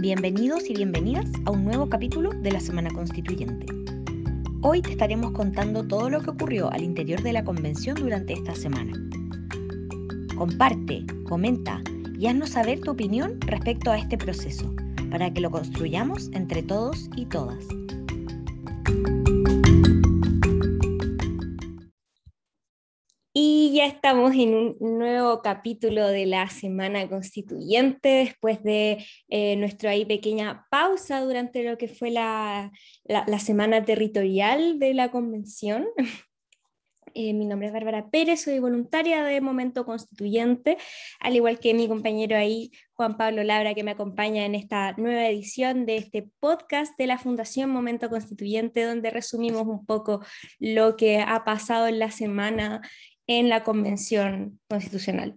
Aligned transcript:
Bienvenidos 0.00 0.70
y 0.70 0.74
bienvenidas 0.74 1.26
a 1.44 1.50
un 1.50 1.64
nuevo 1.64 1.88
capítulo 1.88 2.30
de 2.30 2.52
la 2.52 2.60
Semana 2.60 2.88
Constituyente. 2.88 3.66
Hoy 4.62 4.80
te 4.80 4.92
estaremos 4.92 5.32
contando 5.32 5.82
todo 5.88 6.08
lo 6.08 6.20
que 6.20 6.30
ocurrió 6.30 6.70
al 6.70 6.84
interior 6.84 7.20
de 7.20 7.32
la 7.32 7.42
convención 7.42 7.96
durante 7.96 8.34
esta 8.34 8.54
semana. 8.54 8.92
Comparte, 10.36 11.04
comenta 11.24 11.82
y 12.16 12.28
haznos 12.28 12.50
saber 12.50 12.78
tu 12.78 12.92
opinión 12.92 13.40
respecto 13.40 13.90
a 13.90 13.98
este 13.98 14.16
proceso, 14.16 14.72
para 15.10 15.34
que 15.34 15.40
lo 15.40 15.50
construyamos 15.50 16.30
entre 16.32 16.62
todos 16.62 17.10
y 17.16 17.26
todas. 17.26 17.66
En 24.38 24.54
un 24.54 24.76
nuevo 24.80 25.42
capítulo 25.42 26.06
de 26.08 26.26
la 26.26 26.48
Semana 26.48 27.08
Constituyente, 27.08 28.08
después 28.08 28.62
de 28.62 29.04
eh, 29.28 29.56
nuestra 29.56 29.90
ahí 29.90 30.04
pequeña 30.04 30.66
pausa 30.70 31.20
durante 31.20 31.64
lo 31.64 31.76
que 31.76 31.88
fue 31.88 32.10
la, 32.10 32.70
la, 33.04 33.38
semana 33.38 33.84
territorial 33.84 34.78
de 34.78 34.94
la 34.94 35.10
convención. 35.10 35.86
Eh, 37.14 37.32
mi 37.32 37.46
nombre 37.46 37.68
es 37.68 37.72
Bárbara 37.72 38.10
Pérez, 38.10 38.42
soy 38.42 38.58
voluntaria 38.60 39.24
de 39.24 39.40
Momento 39.40 39.86
Constituyente, 39.86 40.76
al 41.18 41.34
igual 41.34 41.58
que 41.58 41.72
mi 41.72 41.88
compañero 41.88 42.36
ahí, 42.36 42.70
Juan 42.92 43.16
Pablo 43.16 43.42
Labra, 43.42 43.74
que 43.74 43.82
me 43.82 43.92
acompaña 43.92 44.44
en 44.44 44.54
esta 44.54 44.92
nueva 44.92 45.26
edición 45.26 45.86
de 45.86 45.96
este 45.96 46.30
podcast 46.38 46.96
de 46.98 47.06
la 47.06 47.18
Fundación 47.18 47.70
Momento 47.70 48.10
Constituyente, 48.10 48.84
donde 48.84 49.10
resumimos 49.10 49.66
un 49.66 49.84
poco 49.86 50.22
lo 50.60 50.96
que 50.96 51.18
ha 51.18 51.44
pasado 51.44 51.88
en 51.88 51.98
la 51.98 52.10
semana 52.10 52.82
en 53.28 53.50
la 53.50 53.62
Convención 53.62 54.58
Constitucional. 54.68 55.36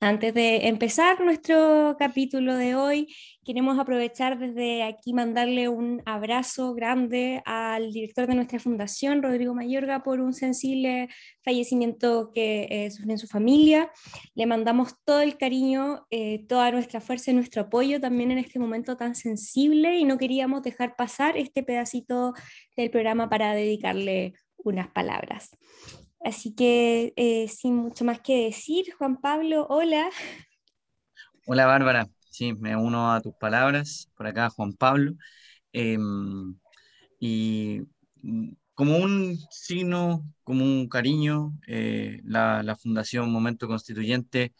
Antes 0.00 0.34
de 0.34 0.66
empezar 0.66 1.20
nuestro 1.20 1.96
capítulo 1.96 2.56
de 2.56 2.74
hoy, 2.74 3.14
queremos 3.44 3.78
aprovechar 3.78 4.40
desde 4.40 4.82
aquí 4.82 5.12
mandarle 5.12 5.68
un 5.68 6.02
abrazo 6.04 6.74
grande 6.74 7.40
al 7.46 7.92
director 7.92 8.26
de 8.26 8.34
nuestra 8.34 8.58
fundación, 8.58 9.22
Rodrigo 9.22 9.54
Mayorga, 9.54 10.02
por 10.02 10.20
un 10.20 10.34
sensible 10.34 11.08
fallecimiento 11.44 12.32
que 12.34 12.66
eh, 12.70 12.90
sufrió 12.90 13.12
en 13.12 13.18
su 13.18 13.28
familia. 13.28 13.92
Le 14.34 14.46
mandamos 14.46 14.94
todo 15.04 15.20
el 15.20 15.38
cariño, 15.38 16.06
eh, 16.10 16.44
toda 16.48 16.72
nuestra 16.72 17.00
fuerza 17.00 17.30
y 17.30 17.34
nuestro 17.34 17.62
apoyo 17.62 18.00
también 18.00 18.32
en 18.32 18.38
este 18.38 18.58
momento 18.58 18.96
tan 18.96 19.14
sensible 19.14 19.96
y 19.96 20.04
no 20.04 20.18
queríamos 20.18 20.64
dejar 20.64 20.96
pasar 20.96 21.36
este 21.36 21.62
pedacito 21.62 22.34
del 22.76 22.90
programa 22.90 23.28
para 23.30 23.54
dedicarle 23.54 24.34
unas 24.56 24.88
palabras. 24.88 25.50
Así 26.20 26.54
que 26.54 27.12
eh, 27.16 27.48
sin 27.48 27.76
mucho 27.76 28.04
más 28.04 28.20
que 28.20 28.44
decir, 28.44 28.92
Juan 28.98 29.20
Pablo, 29.20 29.66
hola. 29.68 30.10
Hola 31.46 31.66
Bárbara, 31.66 32.08
sí, 32.30 32.52
me 32.54 32.76
uno 32.76 33.12
a 33.12 33.20
tus 33.20 33.34
palabras, 33.34 34.10
por 34.16 34.26
acá 34.26 34.50
Juan 34.50 34.72
Pablo. 34.72 35.12
Em, 35.72 36.58
y 37.20 37.82
como 38.74 38.98
un 38.98 39.38
signo, 39.50 40.24
como 40.44 40.64
un 40.64 40.88
cariño, 40.88 41.52
eh, 41.66 42.20
la, 42.24 42.62
la, 42.62 42.76
Fundación 42.76 43.30
Momento 43.30 43.68
Constituyente 43.68 44.54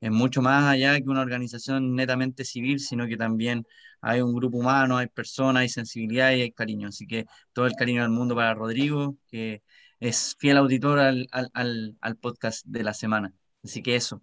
es 0.00 0.10
mucho 0.10 0.42
más 0.42 0.64
allá 0.64 0.98
que 1.00 1.08
una 1.08 1.22
organización 1.22 1.94
netamente 1.94 2.44
civil, 2.44 2.80
sino 2.80 3.06
que 3.06 3.16
también 3.16 3.66
hay 4.00 4.20
un 4.20 4.34
grupo 4.34 4.58
humano, 4.58 4.98
hay 4.98 5.08
personas, 5.08 5.62
hay 5.62 5.68
sensibilidad 5.68 6.32
y 6.32 6.42
hay 6.42 6.52
cariño. 6.52 6.88
Así 6.88 7.06
que 7.06 7.26
todo 7.52 7.66
el 7.66 7.74
cariño 7.74 8.02
del 8.02 8.10
mundo 8.10 8.34
para 8.34 8.54
Rodrigo, 8.54 9.16
que 9.28 9.62
es 10.02 10.36
fiel 10.38 10.56
auditor 10.56 10.98
al, 10.98 11.28
al, 11.30 11.96
al, 12.00 12.16
podcast 12.16 12.66
de 12.66 12.82
la 12.82 12.92
semana. 12.92 13.32
Así 13.62 13.82
que 13.82 13.94
eso. 13.94 14.20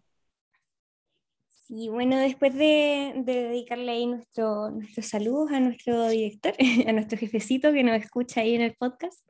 Sí, 1.48 1.88
bueno, 1.88 2.18
después 2.18 2.54
de, 2.54 3.14
de 3.16 3.44
dedicarle 3.44 3.92
ahí 3.92 4.06
nuestro, 4.06 4.72
nuestros 4.72 5.06
saludos 5.06 5.52
a 5.52 5.62
nuestro 5.62 6.10
director, 6.10 6.54
a 6.88 6.92
nuestro 6.92 7.18
jefecito 7.18 7.72
que 7.72 7.84
nos 7.84 7.95
escucha 7.95 8.42
ahí 8.42 8.56
en 8.56 8.62
el 8.62 8.76
podcast, 8.76 9.26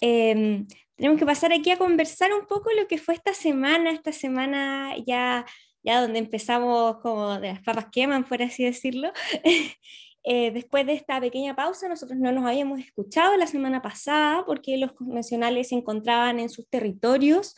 em, 0.00 0.66
tenemos 0.96 1.18
que 1.18 1.24
pasar 1.24 1.52
aquí 1.54 1.70
a 1.70 1.78
conversar 1.78 2.34
un 2.34 2.46
poco 2.46 2.70
lo 2.78 2.86
que 2.86 2.98
fue 2.98 3.14
esta 3.14 3.32
semana, 3.32 3.92
esta 3.92 4.12
semana 4.12 4.94
ya, 5.06 5.46
ya 5.82 6.02
donde 6.02 6.18
empezamos 6.18 6.98
como 7.00 7.40
de 7.40 7.48
las 7.48 7.62
papas 7.62 7.86
queman, 7.90 8.24
por 8.24 8.42
así 8.42 8.64
decirlo, 8.64 9.10
Eh, 10.24 10.52
después 10.52 10.86
de 10.86 10.92
esta 10.92 11.20
pequeña 11.20 11.56
pausa, 11.56 11.88
nosotros 11.88 12.18
no 12.18 12.30
nos 12.30 12.44
habíamos 12.44 12.78
escuchado 12.78 13.36
la 13.36 13.46
semana 13.46 13.82
pasada 13.82 14.44
porque 14.46 14.76
los 14.76 14.92
convencionales 14.92 15.68
se 15.68 15.74
encontraban 15.74 16.38
en 16.38 16.48
sus 16.48 16.68
territorios 16.68 17.56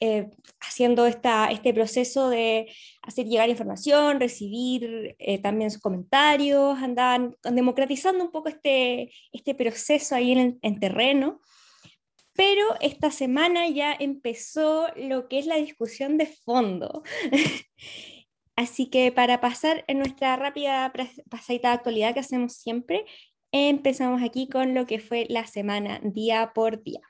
eh, 0.00 0.28
haciendo 0.60 1.06
esta, 1.06 1.50
este 1.50 1.74
proceso 1.74 2.30
de 2.30 2.72
hacer 3.02 3.26
llegar 3.26 3.48
información, 3.48 4.20
recibir 4.20 5.16
eh, 5.18 5.38
también 5.38 5.70
sus 5.70 5.80
comentarios, 5.80 6.78
andaban 6.78 7.36
democratizando 7.42 8.24
un 8.24 8.30
poco 8.30 8.48
este, 8.48 9.12
este 9.32 9.54
proceso 9.54 10.14
ahí 10.14 10.32
en, 10.32 10.58
en 10.62 10.80
terreno. 10.80 11.40
Pero 12.34 12.64
esta 12.80 13.10
semana 13.10 13.68
ya 13.68 13.92
empezó 13.98 14.86
lo 14.96 15.28
que 15.28 15.38
es 15.38 15.46
la 15.46 15.56
discusión 15.56 16.16
de 16.16 16.26
fondo. 16.26 17.02
Así 18.60 18.90
que 18.90 19.10
para 19.10 19.40
pasar 19.40 19.86
en 19.88 20.00
nuestra 20.00 20.36
rápida 20.36 20.92
pasadita 21.30 21.68
de 21.68 21.74
actualidad 21.76 22.12
que 22.12 22.20
hacemos 22.20 22.52
siempre, 22.52 23.06
empezamos 23.52 24.22
aquí 24.22 24.50
con 24.50 24.74
lo 24.74 24.84
que 24.84 24.98
fue 24.98 25.24
la 25.30 25.46
semana 25.46 25.98
día 26.02 26.52
por 26.54 26.82
día. 26.82 27.00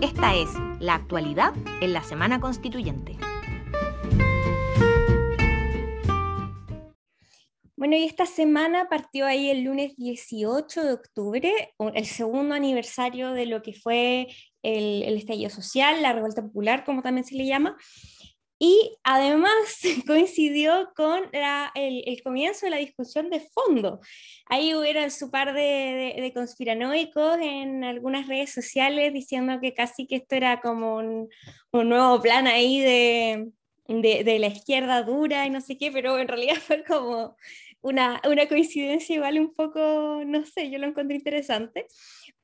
Esta 0.00 0.34
es 0.36 0.48
la 0.80 0.94
actualidad 0.94 1.52
en 1.82 1.92
la 1.92 2.02
Semana 2.02 2.40
Constituyente. 2.40 3.29
Bueno, 7.80 7.96
y 7.96 8.04
esta 8.04 8.26
semana 8.26 8.90
partió 8.90 9.24
ahí 9.24 9.48
el 9.48 9.62
lunes 9.62 9.96
18 9.96 10.84
de 10.84 10.92
octubre, 10.92 11.74
el 11.94 12.04
segundo 12.04 12.54
aniversario 12.54 13.32
de 13.32 13.46
lo 13.46 13.62
que 13.62 13.72
fue 13.72 14.26
el, 14.62 15.16
estallido 15.16 15.48
social, 15.48 16.02
la 16.02 16.12
revuelta 16.12 16.42
popular, 16.42 16.84
como 16.84 17.00
también 17.00 17.24
se 17.24 17.36
le 17.36 17.46
llama. 17.46 17.78
Y 18.58 18.98
además 19.02 19.50
coincidió 20.06 20.92
con 20.94 21.22
el, 21.74 22.22
comienzo 22.22 22.66
de 22.66 22.70
la 22.70 22.76
discusión 22.76 23.30
de 23.30 23.48
fondo. 23.48 24.00
Ahí 24.44 24.74
hubieron 24.74 25.10
su 25.10 25.30
par 25.30 25.54
de, 25.54 26.30
conspiranoicos 26.34 27.38
en 27.40 27.82
algunas 27.82 28.28
redes 28.28 28.52
sociales 28.52 29.14
diciendo 29.14 29.58
que 29.58 29.72
casi 29.72 30.06
que 30.06 30.16
esto 30.16 30.36
era 30.36 30.60
como 30.60 30.96
un, 30.96 31.30
un 31.72 31.88
nuevo 31.88 32.20
plan 32.20 32.46
ahí 32.46 32.78
de, 32.78 33.52
de, 33.88 34.22
de, 34.22 34.38
la 34.38 34.48
izquierda 34.48 35.02
dura 35.02 35.46
y 35.46 35.50
no 35.50 35.62
sé 35.62 35.78
qué, 35.78 35.90
pero 35.90 36.18
en 36.18 36.28
realidad 36.28 36.56
fue 36.66 36.84
como 36.84 37.36
una, 37.82 38.20
una, 38.26 38.46
coincidencia 38.48 39.14
igual 39.16 39.38
un 39.38 39.54
poco, 39.54 40.22
no 40.26 40.44
sé, 40.44 40.70
yo 40.70 40.78
lo 40.78 40.86
encontré 40.86 41.16
interesante. 41.16 41.86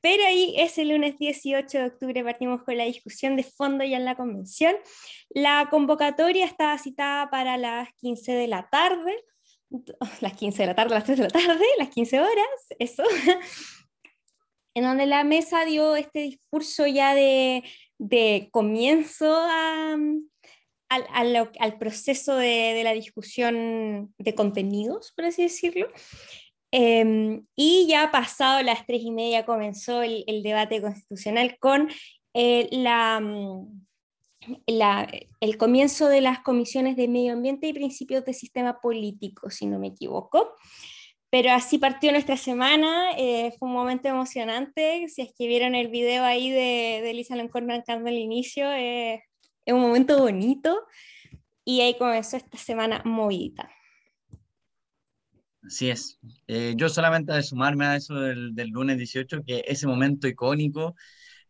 Pero 0.01 0.23
ahí 0.25 0.55
es 0.57 0.77
el 0.77 0.89
lunes 0.89 1.17
18 1.17 1.77
de 1.77 1.85
octubre, 1.85 2.23
partimos 2.23 2.63
con 2.63 2.77
la 2.77 2.85
discusión 2.85 3.35
de 3.35 3.43
fondo 3.43 3.83
ya 3.83 3.97
en 3.97 4.05
la 4.05 4.15
convención. 4.15 4.75
La 5.29 5.67
convocatoria 5.69 6.45
estaba 6.45 6.77
citada 6.77 7.29
para 7.29 7.57
las 7.57 7.89
15 7.95 8.31
de 8.33 8.47
la 8.47 8.67
tarde, 8.69 9.23
las 10.21 10.33
15 10.33 10.63
de 10.63 10.67
la 10.67 10.75
tarde, 10.75 10.95
las 10.95 11.03
3 11.03 11.17
de 11.17 11.23
la 11.25 11.29
tarde, 11.29 11.65
las 11.77 11.89
15 11.89 12.19
horas, 12.19 12.47
eso, 12.79 13.03
en 14.73 14.83
donde 14.83 15.05
la 15.05 15.23
mesa 15.23 15.65
dio 15.65 15.95
este 15.95 16.19
discurso 16.19 16.87
ya 16.87 17.13
de, 17.13 17.63
de 17.97 18.49
comienzo 18.51 19.25
a, 19.29 19.97
al, 20.89 21.77
proceso 21.77 22.35
de, 22.35 22.81
la 22.83 22.93
discusión 22.93 24.13
de 24.17 24.35
contenidos, 24.35 25.11
por 25.15 25.25
así 25.25 25.43
decirlo. 25.43 25.87
Em, 26.71 27.45
y 27.55 27.87
ya 27.87 28.11
pasado 28.11 28.61
las 28.61 28.85
tres 28.85 29.01
y 29.01 29.11
media 29.11 29.45
comenzó 29.45 30.01
el, 30.01 30.43
debate 30.43 30.81
constitucional 30.81 31.57
con 31.59 31.89
eh, 32.33 32.67
mm, 32.71 33.81
la, 34.67 35.07
el 35.39 35.57
comienzo 35.57 36.09
de 36.09 36.21
las 36.21 36.39
comisiones 36.41 36.95
de 36.97 37.07
medio 37.07 37.33
ambiente 37.33 37.67
y 37.67 37.73
principios 37.73 38.25
de 38.25 38.33
sistema 38.33 38.79
político, 38.81 39.49
si 39.49 39.65
no 39.65 39.79
me 39.79 39.87
equivoco. 39.87 40.55
Pero 41.29 41.51
así 41.51 41.77
partió 41.77 42.11
nuestra 42.11 42.37
semana, 42.37 43.11
eh, 43.17 43.53
fue 43.59 43.67
un 43.67 43.73
momento 43.75 44.07
emocionante. 44.07 45.07
Si 45.09 45.21
es 45.21 45.33
que 45.37 45.47
vieron 45.47 45.75
el 45.75 45.89
video 45.89 46.23
ahí 46.23 46.51
de, 46.51 47.01
de 47.03 47.13
Lisa 47.13 47.35
marcando 47.35 48.09
el 48.09 48.17
inicio, 48.17 48.71
eh, 48.71 49.23
es 49.67 49.73
un 49.73 49.81
momento 49.81 50.17
bonito 50.17 50.87
y 51.65 51.81
ahí 51.81 51.97
comenzó 51.97 52.37
esta 52.37 52.57
semana 52.57 53.01
movidita. 53.03 53.69
Así 55.61 55.89
es. 55.89 56.17
Eh, 56.47 56.73
yo 56.77 56.87
solamente 56.87 57.33
de 57.33 57.43
sumarme 57.43 57.85
a 57.85 57.97
eso 57.97 58.15
del, 58.15 58.55
del, 58.55 58.69
lunes 58.69 58.97
18, 58.97 59.43
que 59.45 59.65
ese 59.67 59.85
momento 59.85 60.27
icónico 60.27 60.95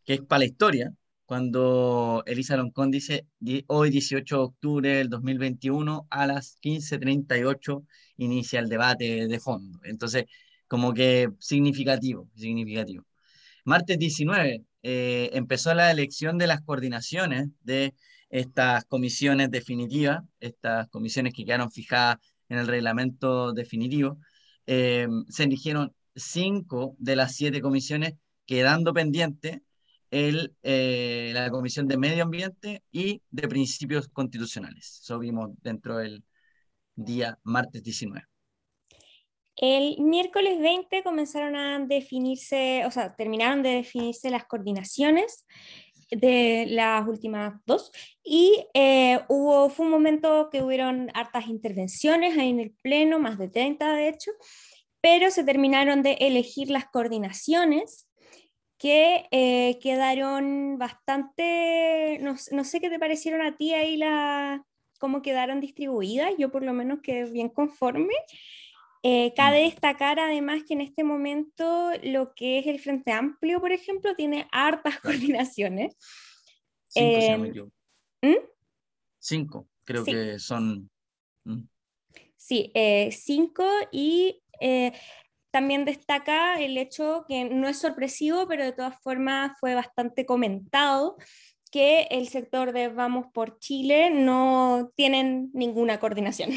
que 0.04 0.16
es 0.16 0.22
para 0.22 0.40
la 0.40 0.46
historia, 0.46 0.94
cuando 1.26 2.24
Elisa 2.26 2.58
Loncón 2.58 2.90
dice, 2.90 3.28
hoy 3.68 3.92
18 3.92 4.36
de 4.36 4.42
octubre 4.42 4.90
del 4.96 5.10
2021 5.10 6.08
a 6.10 6.26
las 6.26 6.58
15.38 6.62 7.86
inicia 8.18 8.60
el 8.60 8.70
debate 8.70 9.28
de 9.28 9.40
fondo. 9.40 9.80
Entonces, 9.84 10.26
como 10.68 10.94
que 10.94 11.30
significativo, 11.40 12.30
significativo. 12.36 13.06
Martes 13.66 14.00
19, 14.00 14.64
eh, 14.90 15.32
empezó 15.34 15.74
la 15.74 15.92
elección 15.92 16.38
de 16.38 16.48
las 16.48 16.62
coordinaciones 16.62 17.50
de 17.62 17.94
estas 18.30 18.86
comisiones 18.86 19.52
definitivas, 19.52 20.24
estas 20.40 20.88
comisiones 20.88 21.34
que 21.34 21.44
quedaron 21.44 21.70
fijadas 21.72 22.20
en 22.48 22.60
el 22.60 22.68
reglamento 22.68 23.52
definitivo. 23.52 24.18
Eh, 24.66 25.08
se 25.28 25.44
eligieron 25.44 25.94
cinco 26.16 26.96
de 27.00 27.18
las 27.18 27.36
siete 27.36 27.60
comisiones, 27.62 28.14
quedando 28.46 28.94
pendiente 28.94 29.62
eh, 30.10 31.32
la 31.34 31.50
Comisión 31.50 31.88
de 31.90 31.98
Medio 31.98 32.24
Ambiente 32.24 32.82
y 32.90 33.22
de 33.30 33.48
Principios 33.50 34.08
Constitucionales. 34.08 35.02
Eso 35.04 35.20
vimos 35.20 35.50
dentro 35.64 35.98
del 35.98 36.24
día 36.96 37.38
martes 37.44 37.84
19. 37.84 38.26
El 39.58 40.00
miércoles 40.00 40.60
20 40.60 41.04
comenzaron 41.04 41.56
a 41.56 41.80
definirse, 41.80 42.86
o 42.86 42.92
sea, 42.92 43.16
terminaron 43.16 43.64
de 43.64 43.70
definirse 43.70 44.30
las 44.30 44.46
coordinaciones 44.46 45.46
de 46.12 46.68
las 46.70 47.06
últimas 47.08 47.56
dos 47.66 47.92
y 48.24 48.66
eh, 48.74 49.20
hubo, 49.28 49.70
fue 49.70 49.88
un 49.88 49.92
momento 49.92 50.50
que 50.52 50.62
hubieron 50.62 51.10
hartas 51.14 51.48
intervenciones 51.48 52.38
ahí 52.38 52.50
en 52.50 52.60
el 52.60 52.72
Pleno, 52.82 53.20
más 53.20 53.38
de 53.38 53.50
30 53.50 53.94
de 53.94 54.10
hecho, 54.10 54.32
pero 55.02 55.32
se 55.32 55.44
terminaron 55.44 56.04
de 56.04 56.14
elegir 56.14 56.70
las 56.70 56.86
coordinaciones 56.86 58.08
que 58.78 59.26
eh, 59.32 59.80
quedaron 59.82 60.78
bastante, 60.78 62.20
no, 62.22 62.36
no, 62.52 62.64
sé 62.64 62.80
qué 62.80 62.90
te 62.90 63.00
parecieron 63.00 63.42
a 63.42 63.58
ti 63.58 63.74
ahí 63.74 63.98
la, 63.98 64.64
cómo 65.00 65.22
quedaron 65.22 65.60
distribuidas, 65.60 66.32
yo 66.38 66.52
por 66.52 66.64
lo 66.64 66.74
menos 66.74 67.00
quedé 67.02 67.30
bien 67.30 67.50
conforme. 67.50 68.14
Eh, 69.04 69.34
cabe 69.36 69.62
mm. 69.62 69.70
destacar 69.70 70.20
además 70.20 70.64
que 70.68 70.74
en 70.74 70.82
este 70.82 71.04
momento 71.04 71.92
lo 72.04 72.34
que 72.34 72.60
es 72.60 72.68
el 72.68 72.80
Frente 72.80 73.12
Amplio, 73.12 73.60
por 73.60 73.72
ejemplo, 73.72 74.16
tiene 74.16 74.48
hartas 74.52 75.00
coordinaciones. 75.02 75.96
Cinco, 76.88 77.18
eh, 77.20 77.70
¿Mm? 78.22 78.46
Cinco 79.20 79.68
creo 79.84 80.04
que 80.04 80.40
son. 80.40 80.90
Mm. 81.46 81.64
Sí, 82.36 82.72
eh, 82.74 83.10
cinco 83.12 83.66
y 83.92 84.42
también 85.52 85.86
destaca 85.86 86.62
el 86.62 86.78
hecho 86.78 87.26
que 87.28 87.46
no 87.46 87.68
es 87.68 87.80
sorpresivo, 87.80 88.48
pero 88.48 88.64
de 88.64 88.74
todas 88.74 89.00
formas 89.02 89.58
fue 89.60 89.76
bastante 89.76 90.26
comentado 90.26 91.18
que 91.72 92.08
el 92.12 92.28
sector 92.28 92.72
de 92.74 92.90
Vamos 92.90 93.28
por 93.34 93.60
Chile 93.60 94.10
no 94.10 94.92
tienen 94.96 95.50
ninguna 95.54 96.00
coordinación. 96.00 96.52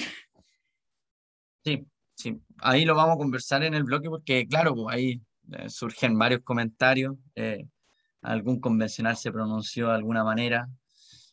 Sí, 1.65 1.87
Sí, 2.20 2.38
ahí 2.58 2.84
lo 2.84 2.94
vamos 2.94 3.14
a 3.14 3.19
conversar 3.19 3.62
en 3.62 3.72
el 3.72 3.84
bloque 3.84 4.11
porque, 4.11 4.46
claro, 4.46 4.75
pues 4.75 4.94
ahí 4.94 5.22
eh, 5.52 5.70
surgen 5.70 6.19
varios 6.19 6.43
comentarios. 6.43 7.17
Eh, 7.34 7.64
algún 8.20 8.61
convencional 8.61 9.17
se 9.17 9.32
pronunció 9.32 9.88
de 9.88 9.94
alguna 9.94 10.22
manera. 10.22 10.69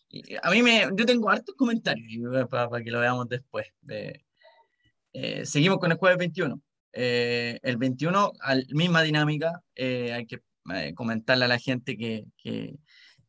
Y 0.07 0.35
a 0.41 0.49
mí 0.49 0.63
me, 0.63 0.87
yo 0.95 1.05
tengo 1.05 1.29
hartos 1.29 1.55
comentarios 1.55 2.47
para, 2.49 2.81
que 2.81 2.89
lo 2.89 3.01
veamos 3.01 3.27
después. 3.27 3.67
Eh, 3.89 5.45
seguimos 5.45 5.79
con 5.79 5.91
el 5.91 5.97
jueves 5.97 6.19
21. 6.19 6.61
el 6.93 7.77
21, 7.77 8.31
al, 8.39 8.65
misma 8.69 9.01
dinámica, 9.01 9.61
hay 9.77 10.25
que 10.25 10.41
comentarle 10.95 11.43
a 11.45 11.49
la 11.49 11.59
gente 11.59 11.97
que, 11.97 12.27
que, 12.37 12.77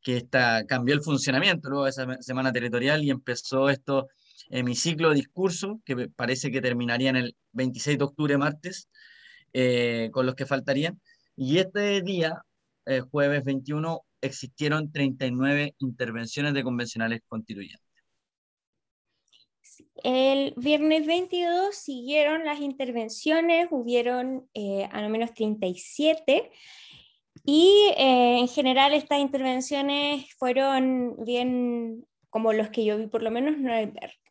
que 0.01 0.29
cambió 0.69 0.95
el 0.95 1.03
funcionamiento 1.03 1.69
luego 1.71 1.87
de 1.87 1.91
esa 1.91 2.23
semana 2.23 2.53
territorial 2.53 3.03
y 3.03 3.11
empezó 3.11 3.69
esto 3.69 4.07
hemiciclo 4.51 5.11
de 5.11 5.17
discurso, 5.17 5.81
que 5.85 6.09
parece 6.09 6.51
que 6.51 6.61
terminaría 6.61 7.11
en 7.11 7.17
el 7.17 7.37
26 7.53 7.99
de 7.99 8.05
octubre, 8.05 8.39
martes, 8.39 8.89
eh, 9.53 10.11
con 10.13 10.27
los 10.27 10.35
que 10.35 10.47
faltarían. 10.47 11.01
Y 11.37 11.59
este 11.59 12.03
día, 12.03 12.43
eh, 12.87 13.01
jueves 13.01 13.45
21, 13.45 14.05
existieron 14.21 14.91
39 14.93 15.75
intervenciones 15.79 16.55
de 16.55 16.65
convencionales 16.65 17.21
constituyentes. 17.27 17.81
El 20.03 20.55
viernes 20.57 21.07
22 21.07 21.75
siguieron 21.75 22.45
las 22.45 22.61
intervenciones, 22.61 23.69
hubieron 23.71 24.49
eh, 24.55 24.89
a 24.91 25.03
lo 25.03 25.09
menos 25.09 25.35
37 25.35 26.51
y 27.45 27.93
en 27.97 28.49
general 28.49 28.93
estas 28.93 29.21
intervenciones 29.21 30.35
fueron 30.35 31.17
bien 31.25 32.08
como 32.31 32.53
los 32.53 32.69
que 32.69 32.85
yo 32.85 32.99
vi 32.99 33.07
por 33.07 33.23
lo 33.23 33.31
menos, 33.31 33.59
no, 33.59 33.73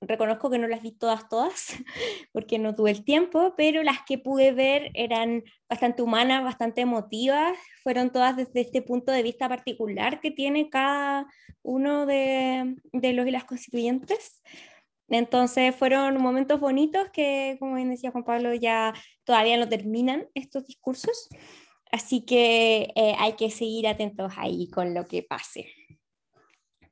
reconozco 0.01 0.49
que 0.49 0.59
no 0.59 0.67
las 0.67 0.81
vi 0.81 0.91
todas, 0.91 1.27
todas, 1.29 1.75
porque 2.31 2.59
no 2.59 2.75
tuve 2.75 2.91
el 2.91 3.03
tiempo, 3.03 3.53
pero 3.57 3.83
las 3.83 3.99
que 4.05 4.17
pude 4.17 4.51
ver 4.51 4.91
eran 4.93 5.43
bastante 5.69 6.01
humanas, 6.01 6.43
bastante 6.43 6.81
emotivas, 6.81 7.57
fueron 7.83 8.11
todas 8.11 8.35
desde 8.37 8.61
este 8.61 8.81
punto 8.81 9.11
de 9.11 9.23
vista 9.23 9.49
particular 9.49 10.19
que 10.19 10.31
tiene 10.31 10.69
cada 10.69 11.27
uno 11.63 12.05
de, 12.05 12.75
de 12.93 13.13
los 13.13 13.27
y 13.27 13.31
las 13.31 13.45
constituyentes. 13.45 14.41
Entonces 15.09 15.75
fueron 15.75 16.21
momentos 16.21 16.59
bonitos 16.59 17.09
que, 17.11 17.55
como 17.59 17.75
bien 17.75 17.89
decía 17.89 18.11
Juan 18.11 18.25
Pablo, 18.25 18.53
ya 18.53 18.93
todavía 19.23 19.57
no 19.57 19.69
terminan 19.69 20.27
estos 20.33 20.67
discursos, 20.67 21.29
así 21.91 22.25
que 22.25 22.91
eh, 22.95 23.15
hay 23.17 23.33
que 23.33 23.49
seguir 23.49 23.87
atentos 23.87 24.33
ahí 24.37 24.69
con 24.69 24.93
lo 24.93 25.05
que 25.05 25.23
pase. 25.23 25.76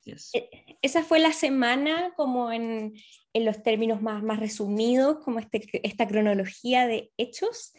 E, 0.06 0.78
esa 0.82 1.04
fue 1.04 1.20
la 1.20 1.34
semana 1.34 2.14
como 2.16 2.52
en, 2.52 2.94
en 3.34 3.46
los 3.46 3.64
términos 3.64 4.02
más, 4.02 4.24
más 4.24 4.40
resumidos, 4.40 5.18
como 5.24 5.40
este, 5.40 5.66
esta 5.86 6.08
cronología 6.08 6.88
de 6.88 7.12
hechos, 7.18 7.74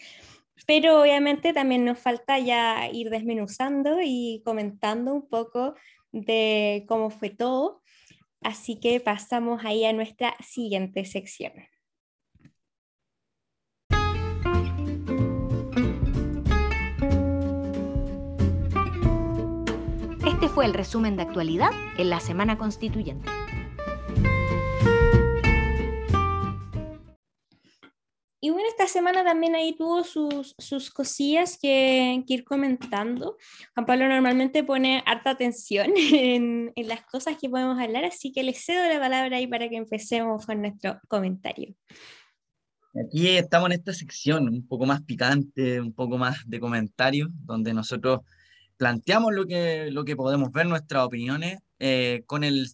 pero 0.66 1.00
obviamente 1.02 1.52
también 1.52 1.84
nos 1.84 1.98
falta 1.98 2.38
ya 2.38 2.88
ir 2.92 3.10
desmenuzando 3.10 3.98
y 4.02 4.42
comentando 4.44 5.14
un 5.14 5.28
poco 5.28 5.74
de 6.12 6.84
cómo 6.88 7.10
fue 7.10 7.30
todo. 7.30 7.82
Así 8.40 8.80
que 8.80 9.00
pasamos 9.00 9.64
ahí 9.64 9.84
a 9.84 9.92
nuestra 9.92 10.36
siguiente 10.40 11.04
sección. 11.04 11.52
Fue 20.56 20.64
el 20.64 20.72
resumen 20.72 21.16
de 21.16 21.22
actualidad 21.22 21.68
en 21.98 22.08
la 22.08 22.18
Semana 22.18 22.56
Constituyente. 22.56 23.28
Y 28.40 28.48
bueno, 28.48 28.66
esta 28.66 28.86
semana 28.86 29.22
también 29.22 29.54
ahí 29.54 29.76
tuvo 29.76 30.02
sus, 30.02 30.54
sus 30.56 30.90
cosillas 30.90 31.58
que, 31.60 32.24
ir 32.26 32.44
comentando. 32.44 33.36
Juan 33.74 33.84
Pablo 33.84 34.08
normalmente 34.08 34.64
pone 34.64 35.02
harta 35.04 35.28
atención 35.28 35.92
en, 35.94 36.72
en, 36.74 36.88
las 36.88 37.04
cosas 37.04 37.36
que 37.38 37.50
podemos 37.50 37.78
hablar, 37.78 38.06
así 38.06 38.32
que 38.32 38.42
le 38.42 38.54
cedo 38.54 38.88
la 38.88 38.98
palabra 38.98 39.36
ahí 39.36 39.46
para 39.46 39.68
que 39.68 39.76
empecemos 39.76 40.46
con 40.46 40.62
nuestro 40.62 40.98
comentario. 41.06 41.74
Aquí 43.06 43.28
estamos 43.28 43.66
en 43.66 43.72
esta 43.72 43.92
sección 43.92 44.48
un 44.48 44.66
poco 44.66 44.86
más 44.86 45.02
picante, 45.02 45.82
un 45.82 45.92
poco 45.92 46.16
más 46.16 46.38
de 46.46 46.58
comentarios, 46.58 47.28
donde 47.44 47.74
nosotros 47.74 48.20
planteamos 48.76 49.32
lo 49.34 49.46
que, 49.46 49.90
lo 49.90 50.04
que 50.04 50.16
podemos 50.16 50.52
ver, 50.52 50.66
nuestras 50.66 51.04
opiniones, 51.04 51.58
eh, 51.78 52.22
con, 52.26 52.44
el, 52.44 52.68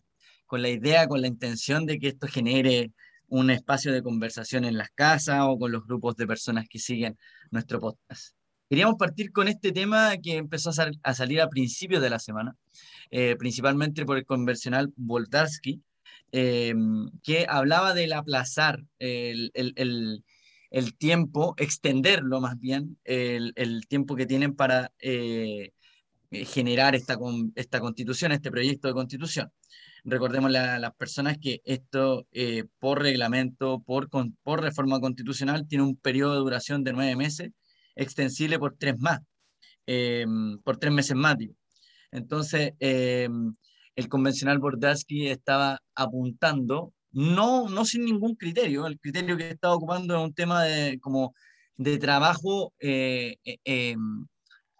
con 0.46 0.62
la 0.62 0.68
idea, 0.68 1.06
con 1.06 1.20
la 1.20 1.28
intención 1.28 1.86
de 1.86 1.98
que 1.98 2.08
esto 2.08 2.26
genere 2.26 2.92
un 3.28 3.50
espacio 3.50 3.92
de 3.92 4.02
conversación 4.02 4.64
en 4.64 4.76
las 4.76 4.90
casas 4.90 5.40
o 5.42 5.58
con 5.58 5.72
los 5.72 5.86
grupos 5.86 6.16
de 6.16 6.26
personas 6.26 6.66
que 6.68 6.78
siguen 6.78 7.16
nuestro 7.50 7.80
podcast. 7.80 8.34
Queríamos 8.68 8.96
partir 8.96 9.32
con 9.32 9.48
este 9.48 9.72
tema 9.72 10.16
que 10.22 10.36
empezó 10.36 10.70
a, 11.02 11.14
salir 11.14 11.40
a 11.40 11.48
principios 11.48 12.02
de 12.02 12.10
la 12.10 12.18
semana, 12.18 12.56
eh, 13.10 13.36
principalmente 13.38 14.04
por 14.04 14.18
el 14.18 14.24
conversional 14.24 14.92
Voltarsky, 14.96 15.82
eh, 16.32 16.74
que 17.22 17.46
hablaba 17.48 17.92
del 17.92 18.14
aplazar 18.14 18.82
el, 18.98 19.50
el, 19.54 19.74
el, 19.76 20.24
el, 20.70 20.96
tiempo, 20.96 21.54
extenderlo 21.58 22.40
más 22.40 22.58
bien, 22.58 22.98
el, 23.04 23.86
tiempo 23.88 24.16
que 24.16 24.24
tienen 24.24 24.54
para 24.54 24.92
eh, 24.98 25.72
generar 26.32 26.94
esta, 26.94 27.18
esta 27.54 27.80
constitución, 27.80 28.32
este 28.32 28.50
proyecto 28.50 28.88
de 28.88 28.94
constitución. 28.94 29.50
Recordemos 30.04 30.54
a 30.56 30.78
las 30.78 30.94
personas 30.94 31.38
que 31.38 31.60
esto, 31.64 32.26
eh, 32.32 32.64
por 32.80 33.00
reglamento, 33.00 33.80
por, 33.86 34.08
por 34.42 34.62
reforma 34.62 34.98
constitucional, 35.00 35.68
tiene 35.68 35.84
un 35.84 35.96
periodo 35.96 36.32
de 36.34 36.40
duración 36.40 36.82
de 36.82 36.92
nueve 36.92 37.14
meses, 37.14 37.50
extensible 37.94 38.58
por 38.58 38.76
tres 38.76 38.98
más, 38.98 39.20
eh, 39.86 40.26
por 40.64 40.78
tres 40.78 40.92
meses 40.92 41.14
más. 41.14 41.36
Entonces, 42.10 42.72
el 42.80 44.08
convencional 44.08 44.58
Bordaski 44.58 45.28
estaba 45.28 45.80
apuntando, 45.94 46.92
no, 47.12 47.68
no 47.68 47.84
sin 47.84 48.04
ningún 48.04 48.34
criterio, 48.34 48.86
el 48.86 48.98
criterio 48.98 49.36
que 49.36 49.50
estaba 49.50 49.74
ocupando 49.74 50.16
es 50.16 50.24
un 50.24 50.34
tema 50.34 50.64
de, 50.64 50.98
como 51.00 51.34
de 51.76 51.98
trabajo 51.98 52.72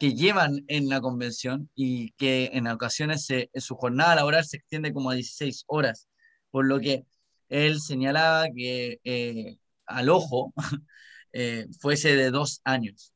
que 0.03 0.15
llevan 0.15 0.65
en 0.67 0.89
la 0.89 1.01
convención 1.01 1.71
y 1.77 2.11
que 2.15 2.51
en 2.55 2.67
ocasiones 2.67 3.29
su 3.55 3.77
jornada 3.77 4.17
laboral 4.17 4.45
se 4.45 4.57
extiende 4.57 4.93
como 4.93 5.11
a 5.11 5.15
16 5.15 5.63
horas, 5.69 6.09
por 6.51 6.67
lo 6.67 6.81
que 6.81 7.07
él 7.49 7.81
señalaba 7.81 8.49
que 8.53 8.99
eh, 9.05 9.59
al 9.87 10.09
ojo 10.09 10.53
eh, 11.33 11.69
fuese 11.79 12.17
de 12.17 12.33
dos 12.33 12.61
años. 12.65 13.15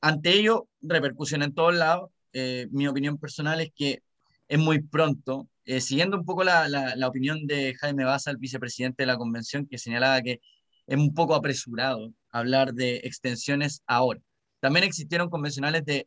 Ante 0.00 0.32
ello, 0.32 0.66
repercusión 0.80 1.44
en 1.44 1.54
todos 1.54 1.76
lados, 1.76 2.10
eh, 2.32 2.66
mi 2.72 2.88
opinión 2.88 3.16
personal 3.16 3.60
es 3.60 3.70
que 3.72 4.02
es 4.48 4.58
muy 4.58 4.82
pronto, 4.82 5.48
siguiendo 5.78 6.16
un 6.18 6.24
poco 6.24 6.42
la, 6.42 6.66
la, 6.68 7.06
opinión 7.06 7.46
de 7.46 7.76
Jaime 7.76 8.02
Baza, 8.02 8.32
el 8.32 8.38
vicepresidente 8.38 9.04
de 9.04 9.06
la 9.06 9.16
convención, 9.16 9.64
que 9.64 9.78
señalaba 9.78 10.20
que 10.22 10.40
es 10.88 10.98
un 10.98 11.14
poco 11.14 11.36
apresurado 11.36 12.12
hablar 12.32 12.74
de 12.74 12.96
extensiones 13.04 13.84
ahora. 13.86 14.20
También 14.60 14.84
existieron 14.84 15.30
convencionales 15.30 15.84
de, 15.84 16.06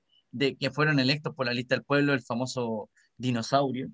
que 0.57 0.71
fueron 0.71 0.99
electos 0.99 1.33
por 1.35 1.45
la 1.45 1.53
lista 1.53 1.75
del 1.75 1.83
pueblo, 1.83 2.13
el 2.13 2.21
famoso 2.21 2.89
dinosaurio, 3.17 3.89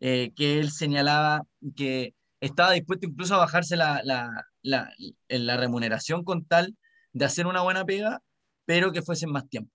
eh, 0.00 0.32
que 0.36 0.58
él 0.60 0.70
señalaba 0.70 1.42
que 1.76 2.14
estaba 2.40 2.72
dispuesto 2.72 3.06
incluso 3.06 3.34
a 3.34 3.38
bajarse 3.38 3.76
la, 3.76 4.46
remuneración 5.56 6.24
con 6.24 6.44
tal 6.44 6.76
de 7.12 7.24
hacer 7.24 7.46
una 7.46 7.62
buena 7.62 7.84
pega, 7.84 8.20
pero 8.64 8.92
que 8.92 9.02
fuesen 9.02 9.30
más 9.30 9.48
tiempo, 9.48 9.72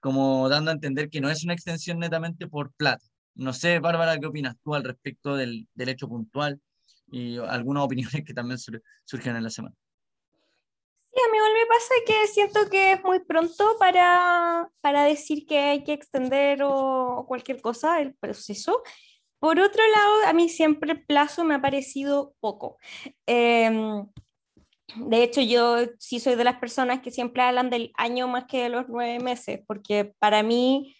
como 0.00 0.48
dando 0.48 0.70
a 0.70 0.74
entender 0.74 1.10
que 1.10 1.20
no 1.20 1.30
es 1.30 1.44
una 1.44 1.54
extensión 1.54 1.98
netamente 1.98 2.46
por 2.48 2.72
plata. 2.74 3.04
No 3.34 3.52
sé, 3.52 3.78
Bárbara, 3.78 4.18
¿qué 4.18 4.26
opinas 4.26 4.56
tú 4.64 4.74
al 4.74 4.84
respecto 4.84 5.36
del, 5.36 5.68
del 5.74 5.88
hecho 5.90 6.08
puntual 6.08 6.60
y 7.10 7.38
algunas 7.38 7.84
opiniones 7.84 8.24
que 8.24 8.34
también 8.34 8.58
surgen 9.04 9.36
en 9.36 9.44
la 9.44 9.50
semana? 9.50 9.76
A 11.18 11.30
mí 11.32 11.36
igual 11.36 11.52
me 11.52 11.66
pasa 11.66 11.94
que 12.06 12.26
siento 12.28 12.70
que 12.70 12.92
es 12.92 13.04
muy 13.04 13.18
pronto 13.20 13.76
para, 13.78 14.70
para 14.80 15.04
decir 15.04 15.46
que 15.46 15.58
hay 15.58 15.84
que 15.84 15.92
extender 15.92 16.62
o, 16.62 17.24
cualquier 17.26 17.60
cosa 17.60 18.00
el 18.00 18.14
proceso. 18.14 18.82
Por 19.40 19.58
otro 19.58 19.82
lado, 19.88 20.26
a 20.26 20.32
mí 20.32 20.48
siempre 20.48 20.92
el 20.92 21.04
plazo 21.04 21.44
me 21.44 21.54
ha 21.56 21.60
parecido 21.60 22.34
poco. 22.40 22.78
Em, 23.26 24.06
de 24.96 25.22
hecho, 25.22 25.40
yo 25.40 25.78
sí 25.98 26.20
soy 26.20 26.36
de 26.36 26.44
las 26.44 26.58
personas 26.58 27.00
que 27.00 27.10
siempre 27.10 27.42
hablan 27.42 27.70
del 27.70 27.92
año 27.96 28.28
más 28.28 28.44
que 28.46 28.62
de 28.62 28.68
los 28.68 28.88
nueve 28.88 29.18
meses, 29.22 29.60
porque 29.66 30.12
para 30.18 30.42
mí 30.42 30.96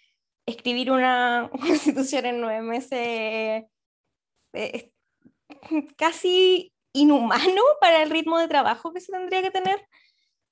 escribir 0.46 0.90
una 0.90 1.50
constitución 1.60 2.26
en 2.26 2.40
nueve 2.40 2.62
meses 2.62 2.98
eh, 2.98 3.70
es 4.52 5.94
casi 5.96 6.72
inhumano 6.92 7.62
para 7.80 8.02
el 8.02 8.10
ritmo 8.10 8.38
de 8.38 8.48
trabajo 8.48 8.92
que 8.92 9.00
se 9.00 9.12
tendría 9.12 9.42
que 9.42 9.50
tener 9.50 9.86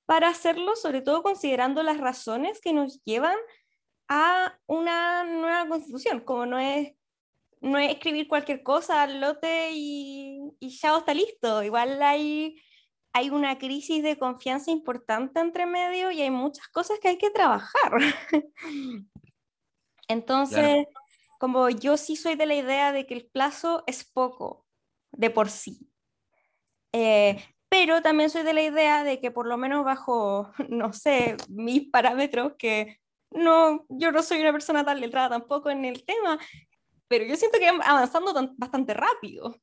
para 0.07 0.29
hacerlo, 0.29 0.75
sobre 0.75 1.03
todo 1.03 1.21
considerando 1.21 1.83
las 1.83 1.99
razones 1.99 2.59
que 2.59 2.73
nos 2.73 3.03
llevan 3.03 3.37
a 4.07 4.57
una 4.65 5.23
nueva 5.23 5.67
constitución, 5.67 6.21
como 6.21 6.47
no 6.47 6.57
es, 6.57 6.95
no 7.61 7.77
es 7.77 7.91
escribir 7.91 8.27
cualquier 8.27 8.63
cosa 8.63 9.03
al 9.03 9.21
lote 9.21 9.69
y, 9.73 10.39
y 10.59 10.69
ya 10.69 10.97
está 10.97 11.13
listo, 11.13 11.61
igual 11.61 12.01
hay 12.01 12.59
hay 13.17 13.31
una 13.31 13.57
crisis 13.57 14.03
de 14.03 14.19
confianza 14.19 14.69
importante 14.69 15.39
entre 15.39 15.65
medio 15.65 16.11
y 16.11 16.21
hay 16.21 16.29
muchas 16.29 16.67
cosas 16.67 16.99
que 16.99 17.07
hay 17.07 17.17
que 17.17 17.31
trabajar. 17.31 17.91
Entonces, 20.07 20.85
como 21.39 21.67
yo 21.69 21.97
sí 21.97 22.15
soy 22.15 22.35
de 22.35 22.45
la 22.45 22.53
idea 22.53 22.91
de 22.91 23.07
que 23.07 23.15
el 23.15 23.25
plazo 23.25 23.83
es 23.87 24.03
poco 24.03 24.67
de 25.11 25.31
por 25.31 25.49
sí, 25.49 25.89
eh, 26.93 27.43
pero 27.79 28.01
también 28.01 28.31
soy 28.31 28.41
de 28.41 28.55
la 28.55 28.63
idea 28.63 29.03
de 29.03 29.19
que 29.19 29.29
por 29.29 29.45
lo 29.45 29.55
menos 29.55 29.85
bajo, 29.85 30.51
no 30.69 30.93
sé, 30.93 31.37
mis 31.47 31.89
parámetros, 31.91 32.53
que 32.57 32.97
no, 33.29 33.85
yo 33.89 34.11
no 34.11 34.23
soy 34.23 34.41
una 34.41 34.51
persona 34.51 34.83
tan 34.83 34.99
letrada 34.99 35.29
tampoco 35.29 35.69
en 35.69 35.85
el 35.85 36.03
tema, 36.03 36.39
pero 37.07 37.25
yo 37.25 37.35
siento 37.35 37.59
que 37.59 37.67
avanzando 37.67 38.33
bastante 38.57 38.95
rápido. 38.95 39.55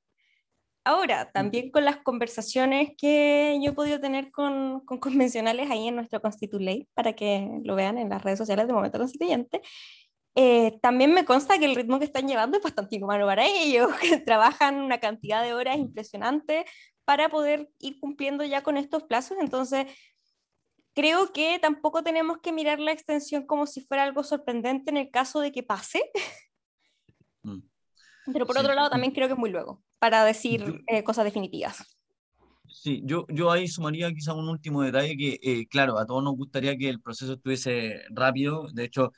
Ahora, 0.85 1.33
también 1.33 1.71
con 1.73 1.85
las 1.85 1.97
conversaciones 1.97 2.91
que 2.97 3.59
yo 3.63 3.73
he 3.73 3.75
podido 3.75 3.99
tener 4.01 4.31
con, 4.31 4.81
con 4.87 4.99
convencionales 5.01 5.69
ahí 5.71 5.89
en 5.89 5.97
nuestro 5.97 6.21
Constituley, 6.23 6.89
para 6.95 7.15
que 7.15 7.49
lo 7.65 7.75
vean 7.75 7.99
en 7.99 8.11
las 8.11 8.23
redes 8.23 8.39
sociales 8.39 8.69
de 8.69 8.75
Momento 8.75 8.99
Constituyente, 8.99 9.61
eh, 10.37 10.79
también 10.83 11.13
me 11.15 11.25
consta 11.25 11.59
que 11.59 11.65
el 11.65 11.75
ritmo 11.75 11.99
que 11.99 12.05
están 12.05 12.29
llevando 12.29 12.59
es 12.59 12.63
bastante 12.63 12.97
inhumano 12.97 13.27
para 13.27 13.45
ellos, 13.45 13.89
que 14.01 14.19
trabajan 14.19 14.77
una 14.77 14.99
cantidad 14.99 15.43
de 15.43 15.55
horas 15.55 15.79
impresionante 15.79 16.65
para 17.05 17.29
poder 17.29 17.71
ir 17.81 17.99
cumpliendo 18.01 18.45
ya 18.45 18.63
con 18.63 18.77
estos 18.77 19.03
plazos. 19.05 19.39
Entonces, 19.41 19.87
creo 20.95 21.33
que 21.33 21.59
tampoco 21.59 22.03
tenemos 22.03 22.39
que 22.39 22.53
mirar 22.53 22.81
la 22.81 22.93
extensión 22.93 23.47
como 23.47 23.67
si 23.67 23.81
fuera 23.83 24.05
algo 24.05 24.25
sorprendente 24.25 24.91
en 24.91 24.97
el 24.97 25.11
caso 25.11 25.41
de 25.41 25.53
que 25.53 25.63
pase. 25.63 26.11
Mm. 27.43 27.61
Pero 28.33 28.47
por 28.47 28.59
otro 28.59 28.75
lado, 28.75 28.89
también 28.89 29.13
creo 29.13 29.29
que 29.29 29.35
es 29.35 29.39
muy 29.39 29.51
luego 29.51 29.83
para 29.99 30.25
decir 30.25 30.83
eh, 30.87 31.05
cosas 31.05 31.25
definitivas. 31.25 31.99
Sí, 32.67 33.03
yo, 33.05 33.27
yo 33.29 33.51
ahí 33.51 33.69
sumaría 33.69 34.13
quizá 34.13 34.35
un 34.35 34.49
último 34.49 34.83
detalle 34.83 35.17
que, 35.17 35.39
eh, 35.43 35.67
claro, 35.67 35.99
a 35.99 36.07
todos 36.07 36.23
nos 36.25 36.37
gustaría 36.37 36.77
que 36.77 36.89
el 36.89 37.01
proceso 37.01 37.35
estuviese 37.35 38.03
rápido. 38.11 38.67
De 38.73 38.85
hecho, 38.85 39.13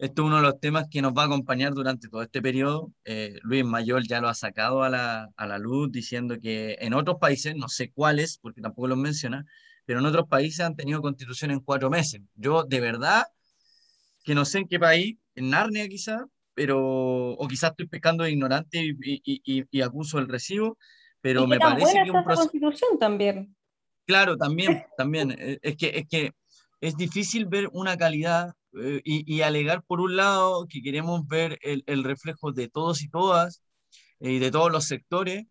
esto 0.00 0.22
es 0.22 0.26
uno 0.26 0.36
de 0.36 0.42
los 0.42 0.58
temas 0.60 0.88
que 0.90 1.02
nos 1.02 1.12
va 1.12 1.22
a 1.22 1.26
acompañar 1.26 1.74
durante 1.74 2.08
todo 2.08 2.22
este 2.22 2.40
periodo. 2.40 2.90
Eh, 3.04 3.38
Luis 3.42 3.64
Mayor 3.66 4.02
ya 4.06 4.22
lo 4.22 4.28
ha 4.28 4.34
sacado 4.34 4.82
a 4.82 4.88
la, 4.88 5.28
a 5.36 5.46
la 5.46 5.58
luz 5.58 5.92
diciendo 5.92 6.38
que 6.40 6.78
en 6.80 6.94
otros 6.94 7.18
países, 7.20 7.54
no 7.54 7.68
sé 7.68 7.90
cuáles, 7.92 8.38
porque 8.38 8.62
tampoco 8.62 8.88
los 8.88 8.96
menciona, 8.96 9.44
pero 9.84 10.00
en 10.00 10.06
otros 10.06 10.26
países 10.26 10.60
han 10.60 10.74
tenido 10.74 11.02
constitución 11.02 11.50
en 11.50 11.60
cuatro 11.60 11.90
meses. 11.90 12.22
Yo 12.34 12.64
de 12.64 12.80
verdad 12.80 13.24
que 14.24 14.34
no 14.34 14.46
sé 14.46 14.58
en 14.58 14.68
qué 14.68 14.78
país, 14.78 15.18
en 15.34 15.50
Narnia 15.50 15.86
quizá, 15.86 16.26
pero, 16.54 17.32
o 17.32 17.46
quizás 17.46 17.72
estoy 17.72 17.86
pecando 17.86 18.24
de 18.24 18.30
ignorante 18.30 18.82
y, 18.82 19.20
y, 19.22 19.64
y, 19.70 19.80
acuso 19.82 20.18
el 20.18 20.28
recibo, 20.28 20.78
pero 21.20 21.46
me 21.46 21.58
parece 21.58 22.02
que 22.04 22.10
un 22.10 22.24
proceso... 22.24 22.48
constitución 22.48 22.98
también. 22.98 23.54
Claro, 24.06 24.36
también, 24.38 24.82
también. 24.96 25.30
Eh, 25.38 25.58
es 25.62 25.76
que, 25.76 25.88
es 25.94 26.08
que 26.08 26.32
es 26.80 26.96
difícil 26.96 27.46
ver 27.46 27.68
una 27.72 27.96
calidad 27.96 28.54
eh, 28.80 29.00
y, 29.04 29.40
alegar 29.42 29.82
por 29.84 30.00
un 30.00 30.16
lado 30.16 30.66
que 30.68 30.82
queremos 30.82 31.26
ver 31.26 31.58
el, 31.62 32.04
reflejo 32.04 32.52
de 32.52 32.68
todos 32.68 33.02
y 33.02 33.08
todas 33.08 33.62
eh, 34.20 34.32
y 34.32 34.38
de 34.38 34.50
todos 34.50 34.70
los 34.70 34.84
sectores 34.86 35.44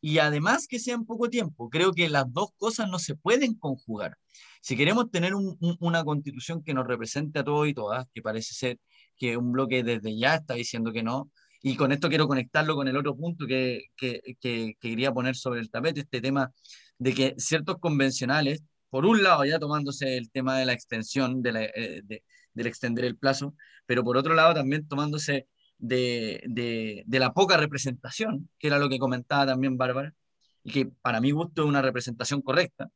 y 0.00 0.18
además 0.18 0.66
que 0.68 0.80
sea 0.80 0.94
en 0.94 1.06
poco 1.06 1.30
tiempo. 1.30 1.70
Creo 1.70 1.92
que 1.92 2.08
las 2.08 2.32
dos 2.32 2.50
cosas 2.56 2.88
no 2.90 2.98
se 2.98 3.14
pueden 3.14 3.54
conjugar. 3.54 4.16
Si 4.60 4.76
queremos 4.76 5.10
tener 5.10 5.34
una 5.34 6.04
constitución 6.04 6.62
que 6.62 6.74
nos 6.74 6.86
represente 6.86 7.38
a 7.40 7.44
todos 7.44 7.68
y 7.68 7.74
todas, 7.74 8.06
que 8.12 8.22
parece 8.22 8.54
ser 8.54 8.78
que 9.16 9.36
un 9.36 9.52
bloque 9.52 9.84
desde 9.84 10.16
ya 10.18 10.36
está 10.36 10.54
diciendo 10.54 10.92
que 10.92 11.02
no. 11.02 11.30
Y 11.62 11.76
con 11.76 11.92
esto 11.92 12.08
quiero 12.08 12.26
conectarlo 12.26 12.74
con 12.74 12.88
el 12.88 12.96
otro 12.96 13.16
punto 13.16 13.46
que, 13.46 13.84
que, 13.96 14.20
que, 14.40 14.76
quería 14.80 15.12
poner 15.12 15.36
sobre 15.36 15.60
el 15.60 15.70
tapete, 15.70 16.00
este 16.00 16.20
tema 16.20 16.52
de 16.98 17.14
que 17.14 17.34
ciertos 17.38 17.78
convencionales, 17.78 18.62
por 18.92 19.06
un 19.06 19.22
lado 19.22 19.42
ya 19.46 19.58
tomándose 19.58 20.18
el 20.18 20.30
tema 20.30 20.58
de 20.58 20.66
la 20.66 20.74
extensión, 20.74 21.42
de 21.42 21.72
eh, 21.74 22.02
de, 22.04 22.22
del 22.52 22.66
extender 22.66 23.06
el 23.06 23.16
plazo, 23.16 23.54
pero 23.86 24.04
por 24.04 24.18
otro 24.18 24.34
lado 24.34 24.52
también 24.52 24.86
tomándose 24.86 25.48
de, 25.78 26.42
de, 26.46 27.02
de, 27.06 27.18
la 27.18 27.32
poca 27.32 27.56
representación, 27.56 28.50
que 28.58 28.66
era 28.66 28.78
lo 28.78 28.90
que 28.90 28.98
comentaba 28.98 29.46
también 29.46 29.78
Bárbara, 29.78 30.14
y 30.62 30.72
que 30.72 30.86
para 31.00 31.22
mi 31.22 31.30
gusto 31.30 31.62
es 31.62 31.68
una 31.68 31.80
representación 31.80 32.42
correcta, 32.42 32.90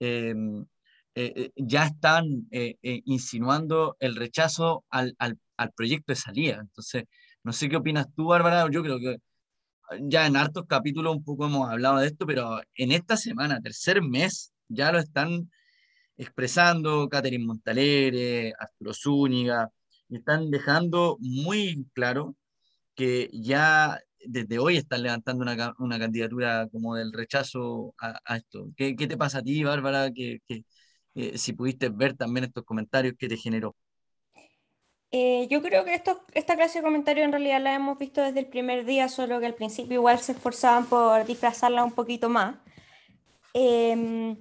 eh, 0.00 0.34
eh, 1.14 1.50
ya 1.56 1.86
están 1.86 2.26
insinuando 2.82 3.96
el 3.98 4.16
rechazo 4.16 4.84
al, 4.90 5.14
al, 5.18 5.38
al 5.56 5.72
proyecto 5.72 6.12
de 6.12 6.16
salida. 6.16 6.58
Entonces, 6.60 7.04
no 7.44 7.52
sé 7.54 7.70
qué 7.70 7.76
opinas 7.76 8.08
tú, 8.14 8.26
Bárbara. 8.26 8.68
Yo 8.70 8.82
creo 8.82 8.98
que 8.98 9.16
ya 10.02 10.26
en 10.26 10.36
hartos 10.36 10.66
capítulos 10.66 11.16
un 11.16 11.24
poco 11.24 11.46
hemos 11.46 11.70
hablado 11.70 11.98
de 11.98 12.08
esto, 12.08 12.26
pero 12.26 12.60
en 12.74 12.92
esta 12.92 13.16
semana, 13.16 13.60
tercer 13.62 14.02
mes, 14.02 14.52
ya 14.70 14.92
lo 14.92 14.98
están 14.98 15.50
expresando 16.16 17.08
Catherine 17.08 17.44
Montalere, 17.44 18.52
Arturo 18.58 18.94
Zúñiga, 18.94 19.70
y 20.08 20.16
están 20.16 20.50
dejando 20.50 21.16
muy 21.20 21.86
claro 21.94 22.36
que 22.94 23.30
ya 23.32 24.00
desde 24.24 24.58
hoy 24.58 24.76
están 24.76 25.02
levantando 25.02 25.42
una, 25.42 25.74
una 25.78 25.98
candidatura 25.98 26.68
como 26.70 26.94
del 26.96 27.12
rechazo 27.12 27.94
a, 27.98 28.36
esto. 28.36 28.70
¿Qué, 28.76 28.96
¿Qué, 28.96 29.06
te 29.06 29.16
pasa 29.16 29.38
a 29.38 29.42
ti, 29.42 29.64
Bárbara? 29.64 30.10
Que, 30.12 30.40
que 30.46 30.64
eh, 31.14 31.38
si 31.38 31.52
pudiste 31.52 31.88
ver 31.88 32.16
también 32.16 32.44
estos 32.44 32.64
comentarios, 32.64 33.14
¿qué 33.18 33.28
te 33.28 33.36
generó? 33.36 33.74
Eh, 35.12 35.48
yo 35.50 35.60
creo 35.60 35.84
que 35.84 35.94
esto, 35.94 36.20
esta 36.34 36.54
clase 36.54 36.78
de 36.78 36.84
comentarios 36.84 37.24
en 37.24 37.32
realidad 37.32 37.60
la 37.60 37.74
hemos 37.74 37.98
visto 37.98 38.22
desde 38.22 38.40
el 38.40 38.46
primer 38.46 38.84
día, 38.84 39.08
solo 39.08 39.40
que 39.40 39.46
al 39.46 39.54
principio 39.54 39.94
igual 39.94 40.20
se 40.20 40.32
esforzaban 40.32 40.86
por 40.86 41.24
disfrazarla 41.24 41.82
un 41.82 41.92
poquito 41.92 42.28
más. 42.28 42.56
Em, 43.52 44.36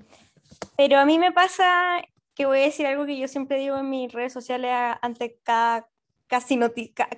pero 0.78 0.98
a 0.98 1.06
mí 1.06 1.20
me 1.20 1.32
pasa 1.32 2.02
que 2.36 2.46
voy 2.46 2.60
a 2.60 2.64
decir 2.64 2.86
algo 2.86 3.06
que 3.06 3.18
yo 3.18 3.28
siempre 3.28 3.60
digo 3.60 3.78
en 3.78 3.90
mis 3.90 4.12
redes 4.12 4.34
sociales 4.34 4.72
ante 5.02 5.40
cada, 5.44 5.88
casi 6.28 6.60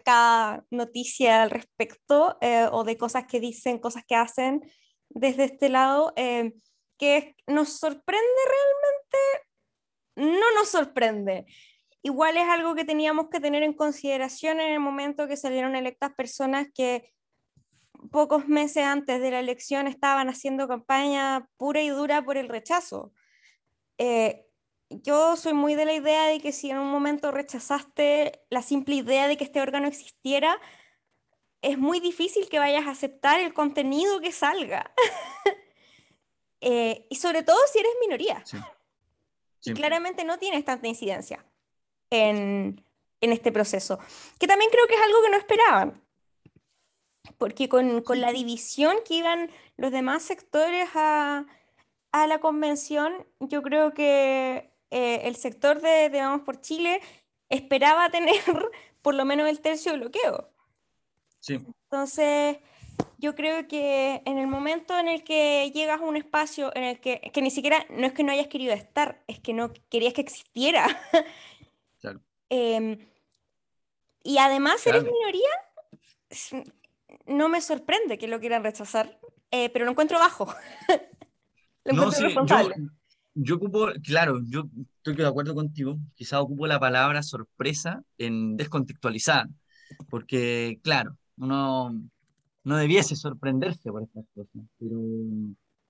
cada 0.03 0.65
noticia 0.69 1.43
al 1.43 1.51
respecto, 1.51 2.37
eh, 2.41 2.67
o 2.71 2.83
de 2.83 2.97
cosas 2.97 3.25
que 3.27 3.39
dicen, 3.39 3.79
cosas 3.79 4.03
que 4.07 4.15
hacen 4.15 4.61
desde 5.09 5.45
este 5.45 5.69
lado, 5.69 6.13
em, 6.15 6.53
que 6.97 7.35
nos 7.47 7.79
sorprende 7.79 8.41
realmente, 10.15 10.37
no 10.39 10.53
nos 10.55 10.69
sorprende 10.69 11.45
igual 12.03 12.37
es 12.37 12.47
algo 12.47 12.75
que 12.75 12.85
teníamos 12.85 13.29
que 13.29 13.39
tener 13.39 13.63
en 13.63 13.73
consideración 13.73 14.59
en 14.59 14.71
el 14.71 14.79
momento 14.79 15.27
que 15.27 15.37
salieron 15.37 15.75
electas 15.75 16.13
personas 16.13 16.67
que 16.73 17.11
pocos 18.11 18.47
meses 18.47 18.83
antes 18.83 19.21
de 19.21 19.31
la 19.31 19.39
elección 19.39 19.87
estaban 19.87 20.27
haciendo 20.27 20.67
campaña 20.67 21.47
pura 21.57 21.81
y 21.81 21.89
dura 21.89 22.23
por 22.23 22.37
el 22.37 22.49
rechazo. 22.49 23.13
Eh, 24.03 24.47
yo 24.89 25.35
soy 25.35 25.53
muy 25.53 25.75
de 25.75 25.85
la 25.85 25.93
idea 25.93 26.25
de 26.25 26.39
que 26.39 26.51
si 26.51 26.71
en 26.71 26.79
un 26.79 26.89
momento 26.89 27.29
rechazaste 27.29 28.41
la 28.49 28.63
simple 28.63 28.95
idea 28.95 29.27
de 29.27 29.37
que 29.37 29.43
este 29.43 29.61
órgano 29.61 29.87
existiera, 29.87 30.59
es 31.61 31.77
muy 31.77 31.99
difícil 31.99 32.49
que 32.49 32.57
vayas 32.57 32.87
a 32.87 32.91
aceptar 32.91 33.39
el 33.39 33.53
contenido 33.53 34.19
que 34.19 34.31
salga. 34.31 34.91
Eh, 36.63 37.07
y 37.09 37.15
sobre 37.15 37.41
todo 37.41 37.57
si 37.73 37.79
eres 37.79 37.91
minoría. 38.01 38.43
Claramente 39.73 40.23
no 40.23 40.37
tienes 40.37 40.63
tanta 40.63 40.87
incidencia 40.87 41.43
en, 42.11 42.85
en, 43.19 43.31
este 43.31 43.51
proceso. 43.51 43.97
Que 44.37 44.45
también 44.45 44.69
creo 44.69 44.85
que 44.85 44.93
es 44.93 45.01
algo 45.01 45.23
que 45.23 45.29
no 45.31 45.37
esperaban. 45.37 46.05
Porque 47.39 47.67
con, 47.67 48.03
con 48.03 48.21
la 48.21 48.31
división 48.31 48.95
que 49.03 49.15
iban 49.15 49.49
los 49.75 49.91
demás 49.91 50.21
sectores 50.21 50.87
a, 50.93 51.47
a 52.11 52.27
la 52.27 52.39
convención, 52.39 53.25
yo 53.39 53.61
creo 53.61 53.93
que 53.93 54.71
eh, 54.89 55.21
el 55.23 55.35
sector 55.35 55.81
de, 55.81 56.09
de, 56.09 56.19
Vamos 56.19 56.41
por 56.41 56.59
Chile 56.61 57.01
esperaba 57.49 58.09
tener 58.11 58.41
por 59.01 59.15
lo 59.15 59.25
menos 59.25 59.49
el 59.49 59.61
tercio 59.61 59.93
de 59.93 59.99
bloqueo. 59.99 60.49
Sí. 61.39 61.59
Entonces, 61.85 62.57
yo 63.17 63.35
creo 63.35 63.67
que 63.67 64.21
en 64.25 64.37
el 64.37 64.47
momento 64.47 64.97
en 64.97 65.07
el 65.07 65.23
que 65.23 65.71
llegas 65.73 66.01
a 66.01 66.03
un 66.03 66.17
espacio 66.17 66.71
en 66.75 66.83
el 66.83 66.99
que, 66.99 67.31
que 67.33 67.41
ni 67.41 67.51
siquiera, 67.51 67.85
no 67.89 68.05
es 68.05 68.13
que 68.13 68.23
no 68.23 68.31
hayas 68.31 68.47
querido 68.47 68.73
estar, 68.73 69.23
es 69.27 69.39
que 69.39 69.53
no 69.53 69.71
querías 69.89 70.13
que 70.13 70.21
existiera. 70.21 70.87
Claro. 71.99 72.21
eh, 72.49 73.07
y 74.23 74.37
además 74.37 74.83
claro. 74.83 74.99
eres 74.99 75.11
minoría, 75.11 75.49
no 77.25 77.49
me 77.49 77.61
sorprende 77.61 78.17
que 78.17 78.27
lo 78.27 78.39
quieran 78.39 78.63
rechazar, 78.63 79.19
eh, 79.51 79.69
pero 79.69 79.85
lo 79.85 79.91
encuentro 79.91 80.19
bajo. 80.19 80.53
lo 81.85 81.93
no, 81.93 82.11
sí, 82.11 82.23
yo, 82.45 82.69
yo 83.33 83.55
ocupo, 83.55 83.87
claro, 84.03 84.41
yo 84.45 84.65
estoy 84.97 85.15
de 85.15 85.25
acuerdo 85.25 85.55
contigo, 85.55 85.97
quizás 86.15 86.39
ocupo 86.39 86.67
la 86.67 86.79
palabra 86.79 87.23
sorpresa 87.23 88.03
en 88.17 88.57
descontextualizar, 88.57 89.47
porque 90.09 90.79
claro, 90.83 91.17
uno 91.37 92.01
no 92.63 92.77
debiese 92.77 93.15
sorprenderse 93.15 93.89
por 93.89 94.03
estas 94.03 94.25
cosas, 94.33 94.63
pero 94.77 94.97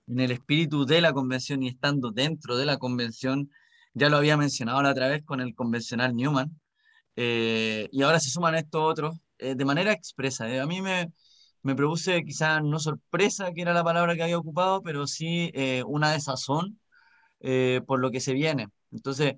en 0.08 0.20
el 0.20 0.32
espíritu 0.32 0.86
de 0.86 1.02
la 1.02 1.14
convención 1.14 1.64
y 1.64 1.70
estando 1.70 2.12
dentro 2.12 2.58
de 2.58 2.66
la 2.66 2.78
convención, 2.78 3.50
ya 3.94 4.10
lo 4.10 4.18
había 4.18 4.38
mencionado 4.38 4.82
la 4.82 4.92
otra 4.92 5.08
vez 5.10 5.24
con 5.24 5.42
el 5.42 5.56
convencional 5.56 6.16
Newman, 6.16 6.60
eh, 7.16 7.90
y 7.92 8.02
ahora 8.04 8.20
se 8.20 8.30
suman 8.30 8.56
estos 8.56 8.82
otros 8.82 9.18
eh, 9.38 9.56
de 9.56 9.66
manera 9.66 9.92
expresa. 9.92 10.50
Eh, 10.50 10.60
a 10.60 10.66
mí 10.66 10.82
me, 10.82 11.12
me 11.64 11.76
produce 11.76 12.24
quizás 12.24 12.64
no 12.64 12.80
sorpresa, 12.80 13.52
que 13.54 13.62
era 13.62 13.74
la 13.74 13.84
palabra 13.84 14.16
que 14.16 14.24
había 14.24 14.38
ocupado, 14.38 14.82
pero 14.82 15.08
sí 15.08 15.52
eh, 15.54 15.84
una 15.86 16.12
desazón 16.12 16.80
por 17.88 18.00
lo 18.00 18.12
que 18.12 18.20
se 18.20 18.34
viene. 18.34 18.68
Entonces, 18.92 19.36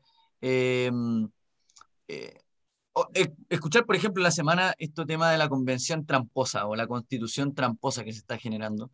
escuchar, 3.50 3.86
por 3.86 3.96
ejemplo, 3.96 4.22
la 4.24 4.32
semana 4.32 4.74
este 4.78 5.06
tema 5.06 5.32
de 5.32 5.38
la 5.38 5.50
convención 5.50 6.06
tramposa 6.06 6.68
o 6.68 6.76
la 6.76 6.88
constitución 6.88 7.54
tramposa 7.54 8.04
que 8.04 8.12
se 8.14 8.20
está 8.20 8.38
generando, 8.38 8.92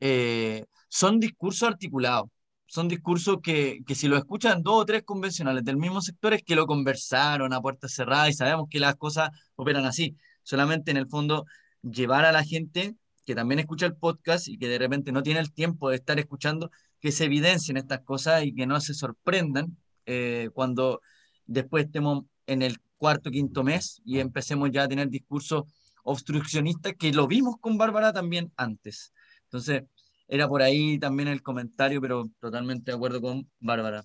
eh, 0.00 0.64
son 0.88 1.20
discursos 1.20 1.68
articulados, 1.68 2.30
son 2.66 2.88
discursos 2.88 3.38
que, 3.42 3.80
que, 3.86 3.94
si 3.94 4.08
lo 4.08 4.16
escuchan 4.16 4.62
dos 4.62 4.82
o 4.82 4.86
tres 4.86 5.02
convencionales 5.04 5.64
del 5.64 5.76
mismo 5.76 6.00
sector 6.00 6.34
es 6.34 6.42
que 6.42 6.54
lo 6.56 6.66
conversaron 6.66 7.52
a 7.52 7.60
puertas 7.60 7.92
cerradas 7.92 8.30
y 8.30 8.32
sabemos 8.34 8.68
que 8.70 8.80
las 8.80 8.96
cosas 8.96 9.30
operan 9.56 9.84
así. 9.86 10.16
Solamente 10.42 10.90
en 10.90 10.96
el 10.96 11.08
fondo 11.08 11.46
llevar 11.82 12.24
a 12.24 12.32
la 12.32 12.44
gente 12.44 12.96
que 13.24 13.34
también 13.34 13.60
escucha 13.60 13.86
el 13.86 13.96
podcast 13.96 14.48
y 14.48 14.58
que 14.58 14.68
de 14.68 14.78
repente 14.78 15.12
no 15.12 15.22
tiene 15.22 15.40
el 15.40 15.52
tiempo 15.52 15.90
de 15.90 15.96
estar 15.96 16.18
escuchando, 16.18 16.70
que 17.00 17.12
se 17.12 17.26
evidencien 17.26 17.76
estas 17.76 18.00
cosas 18.00 18.44
y 18.44 18.54
que 18.54 18.66
no 18.66 18.80
se 18.80 18.94
sorprendan 18.94 19.76
eh, 20.06 20.50
cuando 20.52 21.00
después 21.46 21.84
estemos 21.86 22.24
en 22.46 22.62
el 22.62 22.78
cuarto, 22.96 23.30
quinto 23.30 23.62
mes 23.62 24.00
y 24.04 24.18
empecemos 24.18 24.70
ya 24.72 24.84
a 24.84 24.88
tener 24.88 25.08
discursos 25.08 25.64
obstruccionistas 26.02 26.94
que 26.98 27.12
lo 27.12 27.26
vimos 27.26 27.56
con 27.60 27.78
Bárbara 27.78 28.12
también 28.12 28.52
antes. 28.56 29.12
Entonces, 29.44 29.84
era 30.28 30.48
por 30.48 30.62
ahí 30.62 30.98
también 30.98 31.28
el 31.28 31.42
comentario, 31.42 32.00
pero 32.00 32.30
totalmente 32.40 32.90
de 32.90 32.96
acuerdo 32.96 33.20
con 33.20 33.48
Bárbara. 33.58 34.04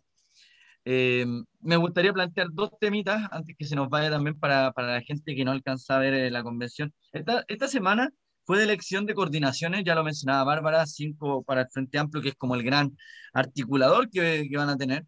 Eh, 0.85 1.25
me 1.61 1.77
gustaría 1.77 2.13
plantear 2.13 2.47
dos 2.51 2.71
temitas 2.79 3.27
antes 3.31 3.55
que 3.57 3.65
se 3.65 3.75
nos 3.75 3.89
vaya 3.89 4.09
también 4.09 4.39
para, 4.39 4.71
para 4.71 4.93
la 4.93 5.01
gente 5.01 5.35
que 5.35 5.43
no 5.43 5.51
alcanza 5.51 5.95
a 5.95 5.99
ver 5.99 6.13
eh, 6.13 6.31
la 6.31 6.43
convención. 6.43 6.93
Esta, 7.11 7.43
esta 7.47 7.67
semana 7.67 8.11
fue 8.45 8.59
de 8.59 8.65
elección 8.65 9.05
de 9.05 9.15
coordinaciones, 9.15 9.83
ya 9.83 9.95
lo 9.95 10.03
mencionaba 10.03 10.43
Bárbara, 10.43 10.85
cinco 10.85 11.43
para 11.43 11.61
el 11.61 11.67
Frente 11.71 11.97
Amplio, 11.97 12.21
que 12.21 12.29
es 12.29 12.35
como 12.35 12.55
el 12.55 12.63
gran 12.63 12.95
articulador 13.33 14.09
que, 14.09 14.47
que 14.49 14.57
van 14.57 14.69
a 14.69 14.77
tener 14.77 15.05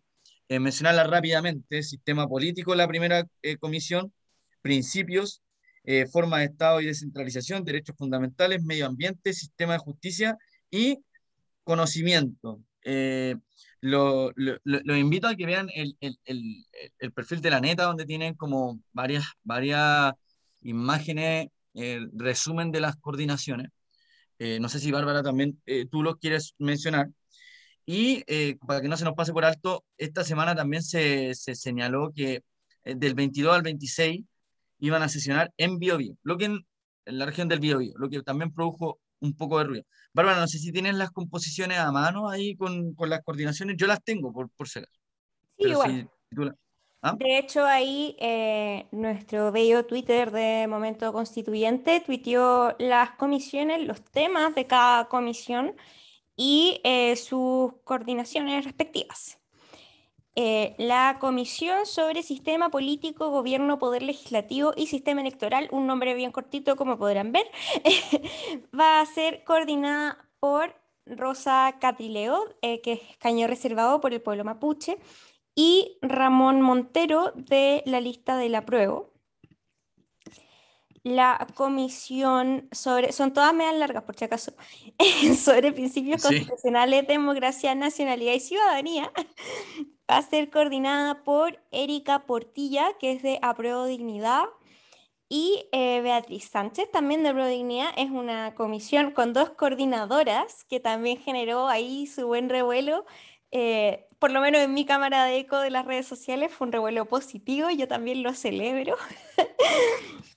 eh, 0.50 0.60
mencionarla 0.60 1.04
rápidamente, 1.04 1.84
sistema 1.84 2.28
político, 2.28 2.74
la 2.76 2.88
primera 2.88 3.28
eh, 3.42 3.58
comisión, 3.58 4.14
principios, 4.62 5.42
eh, 5.84 6.06
forma 6.08 6.40
de 6.40 6.46
Estado 6.46 6.82
y 6.82 6.86
descentralización, 6.86 7.64
derechos 7.64 7.96
fundamentales, 7.98 8.64
medio 8.64 8.88
ambiente, 8.88 9.34
sistema 9.34 9.74
de 9.74 9.80
justicia 9.80 10.38
y 10.72 11.00
conocimiento. 11.64 12.62
Eh, 12.84 13.36
lo, 13.82 14.32
lo, 14.36 14.58
lo, 14.64 14.96
invito 14.96 15.28
a 15.28 15.36
que 15.36 15.46
vean 15.46 15.70
el, 15.74 15.98
el, 16.02 16.20
el, 16.26 16.66
el, 17.00 17.12
perfil 17.14 17.42
de 17.42 17.52
la 17.52 17.62
neta, 17.62 17.84
donde 17.84 18.06
tienen 18.06 18.34
como 18.36 18.80
varias, 18.94 19.26
varias 19.44 20.14
imágenes, 20.62 21.50
el 21.74 22.10
resumen 22.14 22.72
de 22.72 22.82
las 22.82 22.96
coordinaciones. 22.98 23.70
no 24.40 24.70
sé 24.70 24.80
si 24.80 24.92
Bárbara 24.92 25.24
también 25.24 25.62
tú 25.92 26.04
lo 26.04 26.18
quieres 26.18 26.56
mencionar. 26.60 27.10
Y 27.88 28.24
eh, 28.28 28.58
para 28.68 28.82
que 28.82 28.90
no 28.90 28.98
se 28.98 29.06
nos 29.06 29.14
pase 29.16 29.32
por 29.32 29.46
alto, 29.46 29.86
esta 29.98 30.26
semana 30.26 30.54
también 30.54 30.84
se, 30.84 31.34
se 31.36 31.56
señaló 31.56 32.12
que 32.14 32.44
eh, 32.84 32.96
del 32.96 33.16
22 33.16 33.56
al 33.56 33.62
26 33.64 34.26
iban 34.80 35.04
a 35.04 35.10
sesionar 35.10 35.54
en 35.58 35.80
Biobío, 35.80 36.18
lo 36.24 36.38
que 36.38 36.46
en, 36.46 36.68
en, 37.06 37.18
la 37.18 37.26
región 37.26 37.48
del 37.48 37.62
Biobío, 37.62 37.94
lo 37.98 38.10
que 38.10 38.22
también 38.24 38.54
produjo 38.54 39.00
un 39.20 39.36
poco 39.36 39.60
de 39.60 39.66
ruido. 39.66 39.86
Bárbara, 40.14 40.40
no 40.40 40.48
sé 40.48 40.60
si 40.60 40.72
tienes 40.72 40.96
las 40.96 41.12
composiciones 41.12 41.78
a 41.78 41.92
mano 41.92 42.30
ahí 42.30 42.56
con, 42.56 42.94
con 42.94 43.10
las 43.10 43.24
coordinaciones, 43.24 43.78
yo 43.78 43.88
las 43.88 44.04
tengo 44.04 44.32
por, 44.32 44.50
por 44.50 44.68
ser. 44.68 44.88
Sí, 45.60 45.70
igual. 45.70 45.92
Si, 45.92 46.36
si 46.36 46.46
la... 46.46 46.56
¿Ah? 47.02 47.16
De 47.18 47.38
hecho, 47.38 47.64
ahí 47.64 48.16
eh, 48.20 48.88
nuestro 48.92 49.52
bello 49.52 49.86
Twitter 49.86 50.32
de 50.32 50.66
Momento 50.68 51.14
Constituyente 51.14 52.02
tuiteó 52.04 52.76
las 52.80 53.12
comisiones, 53.12 53.86
los 53.86 54.02
temas 54.02 54.56
de 54.56 54.66
cada 54.66 55.08
comisión 55.08 55.76
y 56.36 56.82
eh, 56.84 57.16
sus 57.16 57.74
coordinaciones 57.84 58.66
respectivas. 58.66 59.40
Eh, 60.40 60.76
la 60.78 61.18
Comisión 61.20 61.88
sobre 61.88 62.22
Sistema 62.22 62.70
Político, 62.70 63.32
Gobierno, 63.32 63.80
Poder 63.80 64.04
Legislativo 64.04 64.72
y 64.78 64.86
Sistema 64.86 65.22
Electoral, 65.22 65.68
un 65.72 65.88
nombre 65.88 66.14
bien 66.14 66.32
cortito 66.32 66.76
como 66.76 67.00
podrán 67.00 67.32
ver, 67.32 67.48
va 68.80 69.02
a 69.02 69.06
ser 69.08 69.44
coordinada 69.46 70.30
por 70.40 70.76
Rosa 71.08 71.78
Catrileo, 71.82 72.56
eh, 72.62 72.82
que 72.82 72.94
es 72.94 73.02
escaño 73.10 73.48
reservado 73.48 74.00
por 74.00 74.14
el 74.14 74.22
pueblo 74.22 74.44
mapuche, 74.44 75.00
y 75.56 75.98
Ramón 76.04 76.62
Montero 76.62 77.32
de 77.34 77.82
la 77.88 78.00
lista 78.00 78.38
del 78.38 78.54
apruebo 78.54 79.17
la 81.16 81.48
comisión 81.56 82.68
sobre, 82.72 83.12
son 83.12 83.34
todas 83.34 83.54
medias 83.54 83.76
largas 83.76 84.04
por 84.04 84.16
si 84.16 84.26
acaso, 84.26 84.54
sobre 85.38 85.72
principios 85.72 86.22
sí. 86.22 86.28
constitucionales, 86.28 87.08
democracia, 87.08 87.76
nacionalidad 87.76 88.34
y 88.34 88.40
ciudadanía, 88.40 89.12
va 90.10 90.18
a 90.18 90.22
ser 90.22 90.50
coordinada 90.50 91.24
por 91.24 91.60
Erika 91.72 92.26
Portilla, 92.26 92.94
que 93.00 93.14
es 93.14 93.24
de 93.24 93.40
Apruebo 93.42 93.86
Dignidad, 93.86 94.46
y 95.30 95.68
eh, 95.74 96.00
Beatriz 96.02 96.50
Sánchez, 96.50 96.90
también 96.92 97.24
de 97.24 97.30
Apruebo 97.30 97.50
Dignidad, 97.50 97.90
es 97.98 98.10
una 98.10 98.56
comisión 98.56 99.12
con 99.12 99.34
dos 99.34 99.50
coordinadoras 99.52 100.64
que 100.66 100.80
también 100.80 101.18
generó 101.18 101.68
ahí 101.68 102.08
su 102.08 102.28
buen 102.28 102.50
revuelo. 102.50 103.06
Eh, 103.52 104.08
por 104.20 104.32
lo 104.32 104.42
menos 104.42 104.62
en 104.62 104.74
mi 104.74 104.86
cámara 104.86 105.26
de 105.26 105.38
eco 105.38 105.60
de 105.60 105.70
las 105.70 105.86
redes 105.86 106.08
sociales 106.08 106.52
fue 106.52 106.68
un 106.68 106.74
revuelo 106.74 107.06
positivo, 107.06 107.70
yo 107.70 107.88
también 107.88 108.24
lo 108.24 108.34
celebro. 108.34 108.96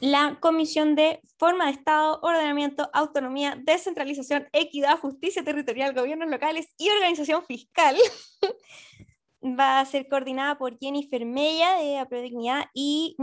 la 0.00 0.38
Comisión 0.40 0.94
de 0.94 1.20
Forma 1.38 1.66
de 1.66 1.72
Estado, 1.72 2.20
Ordenamiento, 2.22 2.90
Autonomía, 2.92 3.58
Descentralización, 3.62 4.48
Equidad, 4.52 4.98
Justicia 4.98 5.44
Territorial, 5.44 5.94
Gobiernos 5.94 6.30
Locales 6.30 6.68
y 6.78 6.90
Organización 6.90 7.44
Fiscal. 7.44 7.96
Va 9.42 9.80
a 9.80 9.84
ser 9.84 10.08
coordinada 10.08 10.56
por 10.56 10.78
Jennifer 10.78 11.24
Mella 11.26 11.76
de 11.76 11.98
Aprodignidad 11.98 12.66
y 12.72 13.14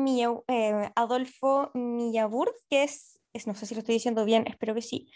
eh, 0.47 0.91
Adolfo 0.95 1.71
Millabur, 1.73 2.55
que 2.69 2.83
es, 2.83 3.19
es, 3.33 3.47
no 3.47 3.55
sé 3.55 3.65
si 3.65 3.73
lo 3.73 3.79
estoy 3.79 3.95
diciendo 3.95 4.23
bien, 4.23 4.45
espero 4.45 4.75
que 4.75 4.83
sí, 4.83 5.11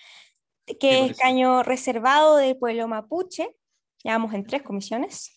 que 0.80 1.06
es 1.06 1.18
caño 1.18 1.62
reservado 1.62 2.38
del 2.38 2.58
pueblo 2.58 2.88
mapuche. 2.88 3.56
Llevamos 4.04 4.34
en 4.34 4.46
tres 4.46 4.64
comisiones. 4.64 5.35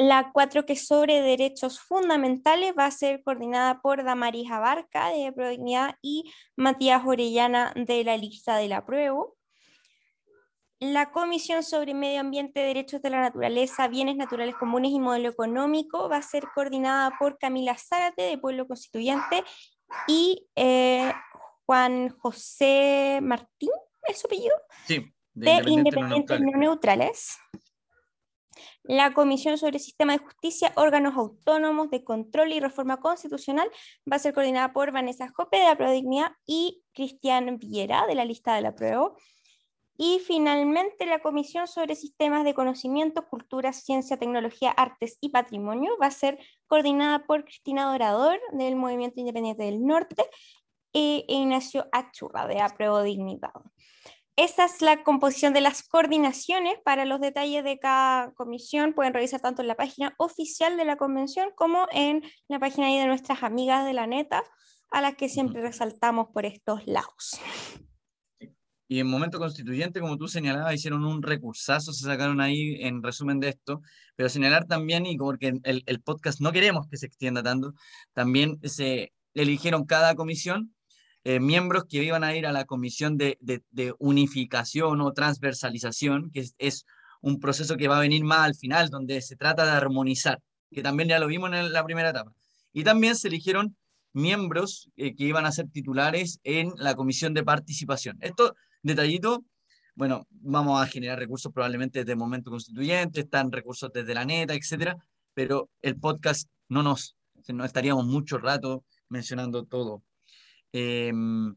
La 0.00 0.30
4 0.32 0.64
que 0.64 0.72
es 0.72 0.86
sobre 0.86 1.20
derechos 1.20 1.78
fundamentales 1.78 2.72
va 2.72 2.86
a 2.86 2.90
ser 2.90 3.22
coordinada 3.22 3.82
por 3.82 4.02
Damaris 4.02 4.50
Abarca 4.50 5.10
de 5.10 5.30
Prodignidad 5.30 5.96
y 6.00 6.32
Matías 6.56 7.02
Orellana 7.04 7.74
de 7.76 8.02
la 8.02 8.16
lista 8.16 8.56
del 8.56 8.72
apruebo. 8.72 9.36
La 10.78 11.10
Comisión 11.10 11.62
sobre 11.62 11.92
Medio 11.92 12.20
Ambiente, 12.20 12.60
Derechos 12.60 13.02
de 13.02 13.10
la 13.10 13.20
Naturaleza, 13.20 13.88
Bienes 13.88 14.16
Naturales 14.16 14.54
Comunes 14.54 14.90
y 14.90 15.00
Modelo 15.00 15.28
Económico 15.28 16.08
va 16.08 16.16
a 16.16 16.22
ser 16.22 16.44
coordinada 16.54 17.12
por 17.18 17.36
Camila 17.36 17.76
Zárate, 17.76 18.22
de 18.22 18.38
Pueblo 18.38 18.66
Constituyente, 18.66 19.44
y 20.08 20.48
eh, 20.56 21.12
Juan 21.66 22.08
José 22.08 23.18
Martín, 23.20 23.68
¿es 24.04 24.18
su 24.18 24.28
apellido? 24.28 24.54
Sí, 24.86 25.12
de, 25.34 25.62
Independientes, 25.66 26.40
no, 26.40 26.58
neutrales. 26.58 27.36
La 28.82 29.12
Comisión 29.12 29.58
sobre 29.58 29.78
Sistema 29.78 30.12
de 30.12 30.18
Justicia, 30.18 30.72
Órganos 30.76 31.16
Autónomos 31.16 31.90
de 31.90 32.04
Control 32.04 32.52
y 32.52 32.60
Reforma 32.60 32.98
Constitucional 32.98 33.70
va 34.10 34.16
a 34.16 34.18
ser 34.18 34.34
coordinada 34.34 34.72
por 34.72 34.92
Vanessa 34.92 35.32
Jope 35.34 35.58
de 35.58 35.64
la 35.64 36.36
y 36.46 36.82
Cristian 36.92 37.58
Viera 37.58 38.06
de 38.06 38.14
la 38.14 38.24
lista 38.24 38.54
de 38.54 38.62
la 38.62 38.74
prueba. 38.74 39.12
Y 39.96 40.18
finalmente 40.26 41.04
la 41.04 41.18
Comisión 41.18 41.68
sobre 41.68 41.94
Sistemas 41.94 42.44
de 42.44 42.54
Conocimiento, 42.54 43.28
Cultura, 43.28 43.72
Ciencia, 43.74 44.16
Tecnología, 44.16 44.70
Artes 44.70 45.18
y 45.20 45.28
Patrimonio 45.28 45.92
va 46.00 46.06
a 46.06 46.10
ser 46.10 46.38
coordinada 46.66 47.26
por 47.26 47.44
Cristina 47.44 47.90
Dorador 47.90 48.40
del 48.52 48.76
Movimiento 48.76 49.20
Independiente 49.20 49.64
del 49.64 49.84
Norte 49.84 50.24
e 50.94 51.24
Ignacio 51.28 51.86
Achurra 51.92 52.46
de 52.46 52.60
Apruebo. 52.60 53.04
Esa 54.40 54.64
es 54.64 54.80
la 54.80 55.02
composición 55.02 55.52
de 55.52 55.60
las 55.60 55.82
coordinaciones. 55.82 56.78
Para 56.82 57.04
los 57.04 57.20
detalles 57.20 57.62
de 57.62 57.78
cada 57.78 58.32
comisión 58.32 58.94
pueden 58.94 59.12
revisar 59.12 59.40
tanto 59.40 59.60
en 59.60 59.68
la 59.68 59.76
página 59.76 60.14
oficial 60.16 60.78
de 60.78 60.86
la 60.86 60.96
convención 60.96 61.50
como 61.54 61.86
en 61.92 62.22
la 62.48 62.58
página 62.58 62.86
de 62.86 63.06
nuestras 63.06 63.42
amigas 63.42 63.84
de 63.84 63.92
la 63.92 64.06
neta, 64.06 64.42
a 64.92 65.02
las 65.02 65.16
que 65.16 65.28
siempre 65.28 65.60
resaltamos 65.60 66.28
por 66.32 66.46
estos 66.46 66.86
lados. 66.86 67.38
Y 68.88 69.00
en 69.00 69.08
momento 69.08 69.38
constituyente, 69.38 70.00
como 70.00 70.16
tú 70.16 70.26
señalabas, 70.26 70.74
hicieron 70.74 71.04
un 71.04 71.22
recursazo, 71.22 71.92
se 71.92 72.06
sacaron 72.06 72.40
ahí 72.40 72.76
en 72.80 73.02
resumen 73.02 73.40
de 73.40 73.50
esto, 73.50 73.82
pero 74.16 74.30
señalar 74.30 74.64
también, 74.64 75.04
y 75.04 75.18
porque 75.18 75.52
el, 75.64 75.82
el 75.84 76.00
podcast 76.00 76.40
no 76.40 76.50
queremos 76.50 76.88
que 76.88 76.96
se 76.96 77.04
extienda 77.04 77.42
tanto, 77.42 77.74
también 78.14 78.58
se 78.62 79.12
eligieron 79.34 79.84
cada 79.84 80.14
comisión 80.14 80.74
eh, 81.24 81.40
miembros 81.40 81.84
que 81.88 82.02
iban 82.02 82.24
a 82.24 82.34
ir 82.34 82.46
a 82.46 82.52
la 82.52 82.64
comisión 82.64 83.16
de, 83.18 83.38
de, 83.40 83.94
unificación 83.98 85.00
o 85.00 85.12
transversalización, 85.12 86.30
que 86.30 86.46
es, 86.58 86.86
un 87.22 87.38
proceso 87.38 87.76
que 87.76 87.86
va 87.86 87.98
a 87.98 88.00
venir 88.00 88.24
más 88.24 88.40
al 88.40 88.54
final, 88.54 88.88
donde 88.88 89.20
se 89.20 89.36
trata 89.36 89.66
de 89.66 89.72
armonizar, 89.72 90.40
que 90.70 90.82
también 90.82 91.10
ya 91.10 91.18
lo 91.18 91.26
vimos 91.26 91.52
en 91.52 91.70
la 91.70 91.84
primera 91.84 92.10
etapa. 92.10 92.32
Y 92.72 92.82
también 92.82 93.14
se 93.14 93.28
eligieron 93.28 93.76
miembros 94.14 94.88
eh, 94.96 95.14
que 95.14 95.24
iban 95.24 95.44
a 95.44 95.52
ser 95.52 95.68
titulares 95.68 96.40
en 96.44 96.72
la 96.76 96.94
comisión 96.94 97.34
de 97.34 97.44
participación. 97.44 98.16
Esto, 98.22 98.54
detallito, 98.82 99.44
bueno, 99.94 100.26
vamos 100.30 100.80
a 100.80 100.86
generar 100.86 101.18
recursos 101.18 101.52
probablemente 101.52 101.98
desde 101.98 102.12
el 102.12 102.18
momento 102.18 102.50
constituyente, 102.50 103.20
están 103.20 103.52
recursos 103.52 103.90
desde 103.92 104.14
la 104.14 104.24
neta, 104.24 104.54
etcétera, 104.54 104.96
pero 105.34 105.68
el 105.82 105.96
podcast 105.96 106.48
no 106.68 106.82
nos, 106.82 107.16
no 107.48 107.66
estaríamos 107.66 108.06
mucho 108.06 108.38
rato 108.38 108.84
mencionando 109.10 109.64
todo. 109.64 110.02
Em, 110.72 111.54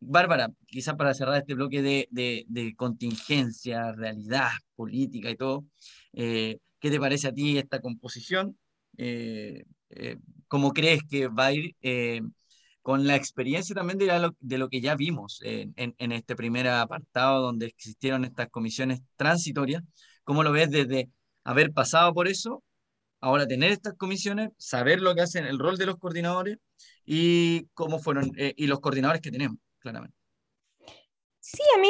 Bárbara, 0.00 0.48
quizás 0.66 0.96
para 0.96 1.14
cerrar 1.14 1.38
este 1.38 1.54
bloque 1.54 1.82
de, 1.82 2.08
de, 2.10 2.74
contingencia, 2.76 3.92
realidad 3.92 4.50
política 4.76 5.30
y 5.30 5.36
todo, 5.36 5.64
eh, 6.12 6.58
¿qué 6.80 6.90
te 6.90 7.00
parece 7.00 7.28
a 7.28 7.32
ti 7.32 7.58
esta 7.58 7.80
composición? 7.80 8.58
Eh, 8.98 9.64
eh, 9.90 10.16
¿Cómo 10.48 10.72
crees 10.72 11.02
que 11.08 11.28
va 11.28 11.46
a 11.46 11.52
ir 11.52 11.74
con 12.82 13.06
la 13.06 13.16
experiencia 13.16 13.74
también 13.74 13.98
de 13.98 14.06
lo, 14.18 14.36
de 14.40 14.58
lo 14.58 14.68
que 14.68 14.80
ya 14.80 14.94
vimos 14.94 15.40
en, 15.42 15.74
en, 15.76 16.12
este 16.12 16.36
primer 16.36 16.68
apartado 16.68 17.42
donde 17.42 17.66
existieron 17.66 18.24
estas 18.24 18.48
comisiones 18.50 19.00
transitorias? 19.16 19.82
¿Cómo 20.24 20.42
lo 20.42 20.52
ves 20.52 20.70
desde 20.70 21.08
haber 21.44 21.72
pasado 21.72 22.12
por 22.14 22.28
eso 22.28 22.62
ahora 23.24 23.46
tener 23.46 23.72
estas 23.72 23.94
comisiones, 23.94 24.50
saber 24.58 25.00
lo 25.00 25.14
que 25.14 25.22
hacen, 25.22 25.46
el 25.46 25.58
rol 25.58 25.78
de 25.78 25.86
los 25.86 25.96
coordinadores 25.96 26.58
y 27.06 27.66
cómo 27.72 27.98
fueron, 27.98 28.32
eh, 28.36 28.52
y 28.54 28.66
los 28.66 28.80
coordinadores 28.80 29.22
que 29.22 29.30
tenemos, 29.30 29.56
claramente. 29.78 30.14
Sí, 31.40 31.62
a 31.74 31.78
mí, 31.78 31.88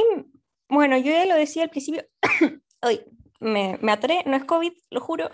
bueno, 0.68 0.96
yo 0.96 1.10
ya 1.10 1.26
lo 1.26 1.34
decía 1.34 1.64
al 1.64 1.70
principio, 1.70 2.04
hoy 2.82 3.00
me, 3.40 3.78
me 3.82 3.90
atoré, 3.90 4.22
no 4.26 4.36
es 4.36 4.44
COVID, 4.44 4.72
lo 4.90 5.00
juro. 5.00 5.28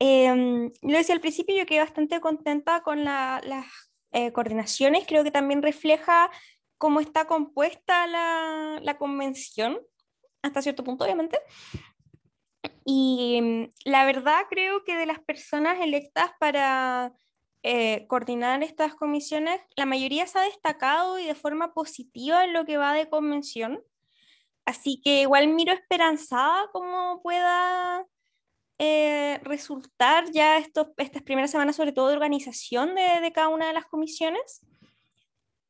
Eh, 0.00 0.70
lo 0.82 0.96
decía 0.96 1.14
al 1.14 1.20
principio, 1.20 1.56
yo 1.56 1.66
quedé 1.66 1.78
bastante 1.78 2.20
contenta 2.20 2.82
con 2.82 3.04
las 3.04 3.44
eh, 4.10 4.32
coordinaciones, 4.32 5.06
creo 5.06 5.22
que 5.22 5.30
también 5.30 5.62
refleja 5.62 6.30
cómo 6.78 6.98
está 6.98 7.26
compuesta 7.26 8.08
la, 8.08 8.80
la 8.82 8.98
convención, 8.98 9.78
hasta 10.42 10.62
cierto 10.62 10.82
punto, 10.82 11.04
obviamente. 11.04 11.38
Y 12.90 13.38
mm, 13.42 13.70
la 13.84 14.06
verdad 14.06 14.46
creo 14.48 14.82
que 14.82 14.96
de 14.96 15.04
las 15.04 15.18
personas 15.18 15.78
electas 15.78 16.30
para 16.40 17.12
eh, 17.62 18.06
coordinar 18.08 18.62
estas 18.62 18.94
comisiones, 18.94 19.60
la 19.76 19.84
mayoría 19.84 20.26
se 20.26 20.38
ha 20.38 20.42
destacado 20.42 21.18
y 21.18 21.26
de 21.26 21.34
forma 21.34 21.74
positiva 21.74 22.46
en 22.46 22.54
lo 22.54 22.64
que 22.64 22.78
va 22.78 22.94
de 22.94 23.10
convención. 23.10 23.84
Así 24.64 25.02
que 25.04 25.20
igual 25.20 25.48
miro 25.48 25.74
esperanzada 25.74 26.70
cómo 26.72 27.20
pueda 27.22 28.06
eh, 28.78 29.38
resultar 29.42 30.30
ya 30.30 30.56
estos, 30.56 30.88
estas 30.96 31.22
primeras 31.22 31.50
semanas, 31.50 31.76
sobre 31.76 31.92
todo 31.92 32.08
de 32.08 32.14
organización 32.14 32.94
de, 32.94 33.20
de 33.20 33.32
cada 33.32 33.48
una 33.48 33.66
de 33.66 33.74
las 33.74 33.84
comisiones. 33.84 34.62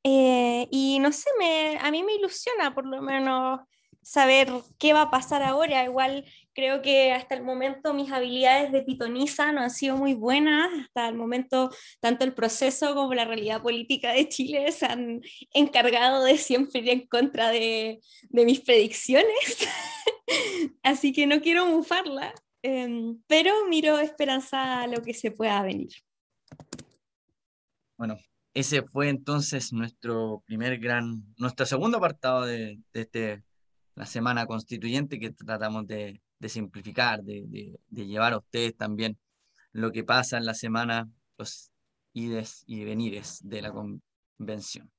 Eh, 0.05 0.69
y 0.71 1.01
no 1.01 1.11
sé, 1.11 1.29
me, 1.37 1.79
a 1.81 1.91
mí 1.91 2.05
me 2.05 2.15
ilusiona 2.15 2.73
por 2.73 2.87
lo 2.87 3.03
menos 3.03 3.59
saber 4.09 4.49
qué 4.79 4.95
va 4.95 5.03
a 5.03 5.11
pasar 5.11 5.43
ahora. 5.43 5.85
Igual 5.85 6.25
creo 6.55 6.81
que 6.81 7.13
hasta 7.13 7.35
el 7.35 7.43
momento 7.43 7.93
mis 7.93 8.11
habilidades 8.11 8.73
de 8.73 8.83
pitonisa 8.83 9.53
no 9.53 9.61
han 9.61 9.71
sido 9.71 9.99
muy 9.99 10.15
buenas. 10.15 10.71
Hasta 10.81 11.09
el 11.09 11.15
momento, 11.15 11.71
tanto 12.01 12.25
el 12.25 12.33
proceso 12.33 12.95
como 12.95 13.13
la 13.13 13.27
realidad 13.27 13.61
política 13.61 14.13
de 14.13 14.27
Chile 14.27 14.73
se 14.73 14.87
han 14.87 15.21
encargado 15.53 16.25
de 16.25 16.39
siempre 16.39 16.81
ir 16.81 16.89
en 16.89 17.07
contra 17.07 17.51
de, 17.51 18.01
de 18.31 18.45
mis 18.47 18.61
predicciones. 18.61 19.69
Así 20.83 21.13
que 21.13 21.27
no 21.27 21.43
quiero 21.43 21.67
mufarla, 21.67 22.33
em, 22.63 23.21
pero 23.27 23.53
miro 23.69 23.99
esperanza 23.99 24.81
a 24.81 24.87
lo 24.87 25.03
que 25.03 25.13
se 25.13 25.33
pueda 25.33 25.61
venir. 25.63 25.91
Bueno, 27.99 28.17
ese 28.55 28.83
fue 28.85 29.11
entonces 29.11 29.71
nuestro 29.75 30.43
primer 30.47 30.79
gran, 30.79 31.25
nuestro 31.37 31.67
segundo 31.67 31.99
apartado 31.99 32.47
de, 32.47 32.79
de 32.95 33.01
este 33.03 33.48
la 33.99 34.07
semana 34.07 34.47
constituyente 34.47 35.19
que 35.19 35.33
tratamos 35.33 35.87
de, 35.87 36.21
simplificar, 36.47 37.21
de, 37.23 37.79
llevar 37.91 38.33
a 38.33 38.39
ustedes 38.39 38.77
también 38.77 39.19
lo 39.73 39.91
que 39.91 40.05
pasa 40.05 40.39
en 40.39 40.47
la 40.47 40.55
semana, 40.55 41.09
los 41.37 41.73
ides 42.13 42.63
y 42.67 42.85
venires 42.85 43.41
de 43.43 43.63
la 43.63 43.73
convención. 43.73 44.91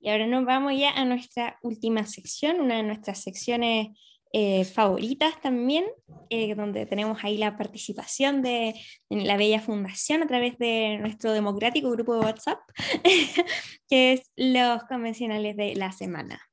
Y 0.00 0.10
ahora 0.10 0.28
nos 0.28 0.44
vamos 0.44 0.74
ya 0.78 0.90
a 0.90 1.04
nuestra 1.04 1.58
última 1.62 2.06
sección, 2.06 2.60
una 2.60 2.76
de 2.76 2.84
nuestras 2.84 3.20
secciones 3.20 3.88
eh, 4.32 4.64
favoritas 4.64 5.40
también, 5.40 5.84
eh, 6.30 6.54
donde 6.54 6.86
tenemos 6.86 7.24
ahí 7.24 7.36
la 7.36 7.56
participación 7.56 8.42
de, 8.42 8.74
la 9.10 9.36
Bella 9.36 9.60
Fundación 9.60 10.22
a 10.22 10.28
través 10.28 10.56
de 10.58 10.98
nuestro 10.98 11.32
democrático 11.32 11.90
grupo 11.90 12.14
de 12.14 12.20
WhatsApp, 12.20 12.60
que 13.88 14.12
es 14.12 14.30
los 14.36 14.84
convencionales 14.84 15.56
de 15.56 15.74
la 15.74 15.90
semana. 15.90 16.47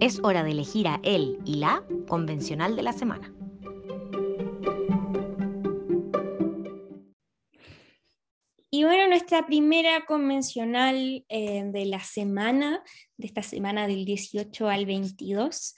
Es 0.00 0.18
hora 0.22 0.42
de 0.42 0.52
elegir 0.52 0.88
a 0.88 0.98
él 1.02 1.38
y 1.44 1.56
la 1.56 1.84
convencional 2.08 2.74
de 2.74 2.82
la 2.82 2.92
semana. 2.92 3.32
Y 8.80 8.84
bueno, 8.84 9.08
nuestra 9.08 9.44
primera 9.44 10.06
convencional 10.06 11.26
eh, 11.28 11.64
de 11.66 11.84
la 11.84 12.00
semana, 12.00 12.82
de 13.18 13.26
esta 13.26 13.42
semana 13.42 13.86
del 13.86 14.06
18 14.06 14.70
al 14.70 14.86
22, 14.86 15.74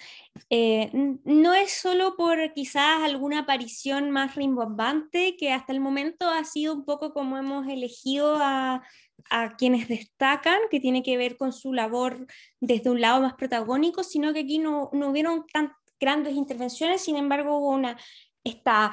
eh, 0.50 0.88
no 1.24 1.52
es 1.52 1.72
solo 1.72 2.14
por 2.16 2.52
quizás 2.54 3.02
alguna 3.02 3.40
aparición 3.40 4.12
más 4.12 4.36
rimbombante, 4.36 5.36
que 5.36 5.50
hasta 5.50 5.72
el 5.72 5.80
momento 5.80 6.30
ha 6.30 6.44
sido 6.44 6.74
un 6.74 6.84
poco 6.84 7.12
como 7.12 7.36
hemos 7.36 7.66
elegido 7.66 8.36
a, 8.40 8.84
a 9.30 9.56
quienes 9.56 9.88
destacan, 9.88 10.60
que 10.70 10.78
tiene 10.78 11.02
que 11.02 11.16
ver 11.16 11.36
con 11.36 11.52
su 11.52 11.72
labor 11.72 12.28
desde 12.60 12.88
un 12.88 13.00
lado 13.00 13.20
más 13.20 13.34
protagónico, 13.34 14.04
sino 14.04 14.32
que 14.32 14.42
aquí 14.42 14.60
no, 14.60 14.90
no 14.92 15.10
hubieron 15.10 15.44
tan 15.52 15.72
grandes 15.98 16.34
intervenciones, 16.34 17.02
sin 17.02 17.16
embargo 17.16 17.58
hubo 17.58 17.70
una, 17.70 17.98
esta 18.44 18.92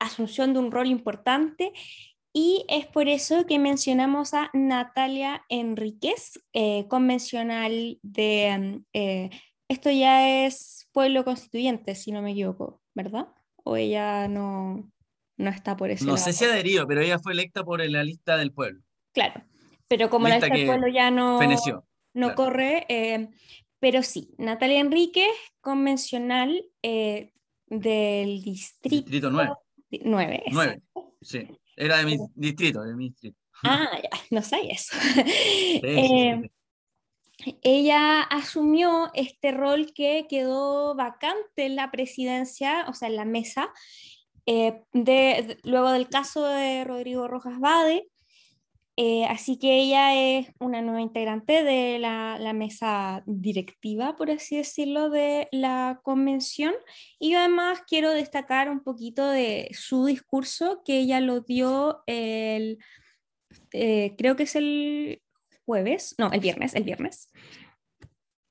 asunción 0.00 0.52
de 0.52 0.58
un 0.58 0.72
rol 0.72 0.88
importante 0.88 1.72
y 2.36 2.66
es 2.68 2.86
por 2.86 3.08
eso 3.08 3.46
que 3.46 3.60
mencionamos 3.60 4.34
a 4.34 4.50
Natalia 4.52 5.44
Enríquez, 5.48 6.42
eh, 6.52 6.84
convencional 6.88 8.00
de, 8.02 8.58
mm, 8.58 8.84
eh, 8.92 9.30
esto 9.68 9.88
ya 9.88 10.44
es 10.44 10.88
pueblo 10.92 11.24
constituyente, 11.24 11.94
si 11.94 12.10
no 12.10 12.22
me 12.22 12.32
equivoco, 12.32 12.82
¿verdad? 12.92 13.28
O 13.62 13.76
ella 13.76 14.26
no, 14.26 14.90
no 15.36 15.50
está 15.50 15.76
por 15.76 15.92
eso. 15.92 16.06
No 16.06 16.16
sé 16.16 16.32
si 16.32 16.44
adherido, 16.44 16.88
pero 16.88 17.02
ella 17.02 17.20
fue 17.20 17.34
electa 17.34 17.62
por 17.62 17.88
la 17.88 18.02
lista 18.02 18.36
del 18.36 18.52
pueblo. 18.52 18.82
Claro, 19.12 19.44
pero 19.86 20.10
como 20.10 20.26
la 20.26 20.38
lista 20.38 20.52
del 20.52 20.66
pueblo 20.66 20.88
ya 20.88 21.12
no, 21.12 21.38
no 22.14 22.34
corre, 22.34 22.84
eh, 22.88 23.28
pero 23.78 24.02
sí, 24.02 24.34
Natalia 24.38 24.80
Enríquez, 24.80 25.36
convencional 25.60 26.64
eh, 26.82 27.32
del 27.66 28.42
distrito, 28.42 29.04
distrito 29.04 29.30
9. 29.30 29.52
9, 30.02 30.42
9, 30.50 30.82
sí, 31.20 31.46
era 31.76 31.98
de 31.98 32.04
mi 32.04 32.18
distrito, 32.34 32.82
de 32.82 32.94
mi 32.94 33.08
distrito. 33.08 33.38
Ah, 33.62 33.98
ya, 34.02 34.10
no 34.30 34.42
sé 34.42 34.60
eso. 34.70 34.96
Eh, 35.86 36.50
ella 37.62 38.22
asumió 38.22 39.10
este 39.12 39.50
rol 39.50 39.92
que 39.92 40.26
quedó 40.28 40.94
vacante 40.94 41.66
en 41.66 41.76
la 41.76 41.90
presidencia, 41.90 42.86
o 42.88 42.94
sea, 42.94 43.08
en 43.08 43.16
la 43.16 43.24
mesa, 43.24 43.72
de, 44.46 45.58
luego 45.64 45.90
del 45.90 46.08
caso 46.08 46.46
de 46.46 46.84
Rodrigo 46.84 47.26
Rojas 47.26 47.58
Bade, 47.58 48.08
eh, 48.96 49.24
así 49.24 49.58
que 49.58 49.80
ella 49.80 50.14
es 50.14 50.48
una 50.60 50.80
nueva 50.80 51.00
integrante 51.00 51.64
de 51.64 51.98
la, 51.98 52.52
mesa 52.54 53.24
directiva, 53.26 54.16
por 54.16 54.30
así 54.30 54.56
decirlo, 54.56 55.10
de 55.10 55.48
la 55.50 56.00
convención. 56.04 56.72
Y 57.18 57.34
además 57.34 57.82
quiero 57.88 58.10
destacar 58.10 58.70
un 58.70 58.80
poquito 58.80 59.28
de 59.28 59.68
su 59.72 60.06
discurso 60.06 60.82
que 60.84 61.00
ella 61.00 61.20
lo 61.20 61.40
dio 61.40 62.04
el, 62.06 62.78
eh, 63.72 64.14
creo 64.16 64.36
que 64.36 64.44
es 64.44 64.54
el 64.54 65.22
jueves, 65.64 66.14
no, 66.18 66.30
el 66.30 66.40
viernes, 66.40 66.74
el 66.74 66.84
viernes. 66.84 67.30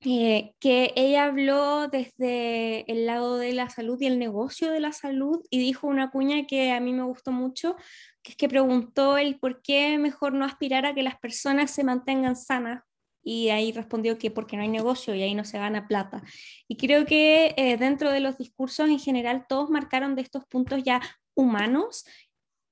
Eh, 0.06 0.54
que 0.60 0.92
ella 0.98 1.24
habló 1.24 1.88
desde 1.88 2.92
el 2.92 3.06
lado 3.06 3.38
de 3.38 3.54
la 3.54 3.70
salud 3.70 3.98
y 4.02 4.08
el 4.08 4.20
negocio 4.20 4.70
de 4.70 4.82
la 4.82 4.92
salud 4.92 5.40
y 5.50 5.60
dijo 5.60 5.88
una 5.88 6.12
cuña 6.12 6.46
que 6.46 6.74
a 6.74 6.82
mí 6.82 6.92
me 6.92 7.04
gustó 7.04 7.32
mucho, 7.32 7.78
que 8.24 8.32
es 8.32 8.38
que 8.38 8.50
preguntó 8.50 9.18
el 9.18 9.38
por 9.38 9.62
qué 9.62 9.98
mejor 10.00 10.34
no 10.34 10.46
aspirar 10.46 10.86
a 10.86 10.96
que 10.96 11.04
las 11.04 11.20
personas 11.20 11.72
se 11.72 11.84
mantengan 11.84 12.36
sanas 12.36 12.84
y 13.24 13.50
ahí 13.50 13.72
respondió 13.72 14.18
que 14.18 14.32
porque 14.32 14.58
no 14.58 14.64
hay 14.64 14.70
negocio 14.70 15.16
y 15.16 15.22
ahí 15.22 15.36
no 15.36 15.46
se 15.46 15.58
gana 15.58 15.88
plata. 15.88 16.24
Y 16.68 16.78
creo 16.78 17.06
que 17.06 17.54
eh, 17.58 17.78
dentro 17.78 18.12
de 18.12 18.20
los 18.20 18.38
discursos 18.38 18.90
en 18.90 19.00
general 19.00 19.46
todos 19.48 19.70
marcaron 19.70 20.16
de 20.16 20.22
estos 20.22 20.46
puntos 20.46 20.84
ya 20.84 21.02
humanos 21.36 22.06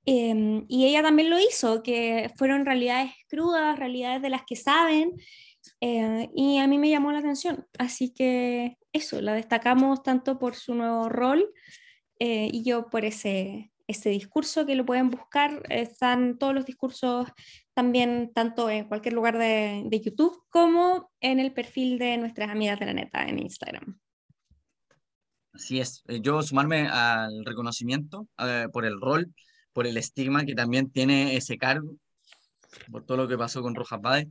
em, 0.04 0.64
y 0.68 0.86
ella 0.86 1.02
también 1.02 1.30
lo 1.30 1.38
hizo, 1.38 1.82
que 1.82 2.30
fueron 2.36 2.66
realidades 2.66 3.12
crudas, 3.28 3.78
realidades 3.78 4.22
de 4.22 4.30
las 4.30 4.42
que 4.44 4.56
saben 4.56 5.12
eh, 5.80 6.28
y 6.34 6.58
a 6.58 6.66
mí 6.66 6.78
me 6.78 6.90
llamó 6.90 7.12
la 7.12 7.18
atención, 7.18 7.66
así 7.78 8.12
que 8.12 8.78
eso, 8.92 9.20
la 9.20 9.34
destacamos 9.34 10.02
tanto 10.02 10.38
por 10.38 10.54
su 10.54 10.74
nuevo 10.74 11.08
rol 11.08 11.52
eh, 12.18 12.50
y 12.52 12.62
yo 12.62 12.88
por 12.90 13.04
ese, 13.04 13.71
ese 13.86 14.10
discurso 14.10 14.66
que 14.66 14.74
lo 14.74 14.86
pueden 14.86 15.10
buscar. 15.10 15.62
Están 15.68 16.38
todos 16.38 16.54
los 16.54 16.64
discursos 16.64 17.28
también, 17.74 18.32
tanto 18.34 18.68
en 18.70 18.86
cualquier 18.86 19.14
lugar 19.14 19.38
de, 19.38 19.82
de 19.86 20.00
YouTube 20.00 20.42
como 20.48 21.10
en 21.20 21.40
el 21.40 21.52
perfil 21.52 21.98
de 21.98 22.16
nuestras 22.18 22.50
amigas 22.50 22.78
de 22.78 22.86
la 22.86 22.94
neta 22.94 23.22
en 23.24 23.38
Instagram. 23.38 23.98
Así 25.52 25.80
es, 25.80 26.02
eh, 26.08 26.20
yo 26.22 26.42
sumarme 26.42 26.88
al 26.88 27.44
reconocimiento 27.44 28.26
por 28.72 28.86
el 28.86 28.98
rol, 29.00 29.34
por 29.72 29.86
el 29.86 29.96
estigma 29.98 30.44
que 30.44 30.54
también 30.54 30.90
tiene 30.90 31.36
ese 31.36 31.58
cargo, 31.58 31.94
por 32.90 33.04
todo 33.04 33.18
lo 33.18 33.28
que 33.28 33.36
pasó 33.36 33.62
con 33.62 33.74
Rojas 33.74 34.00
Bade. 34.00 34.30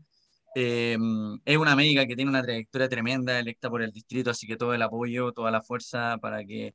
Eh, 0.55 0.97
es 1.45 1.57
una 1.57 1.75
médica 1.75 2.05
que 2.07 2.15
tiene 2.15 2.29
una 2.29 2.41
trayectoria 2.41 2.89
tremenda, 2.89 3.39
electa 3.39 3.69
por 3.69 3.83
el 3.83 3.91
distrito, 3.91 4.31
así 4.31 4.47
que 4.47 4.57
todo 4.57 4.73
el 4.73 4.81
apoyo, 4.81 5.31
toda 5.31 5.51
la 5.51 5.61
fuerza 5.61 6.17
para 6.17 6.43
que 6.43 6.73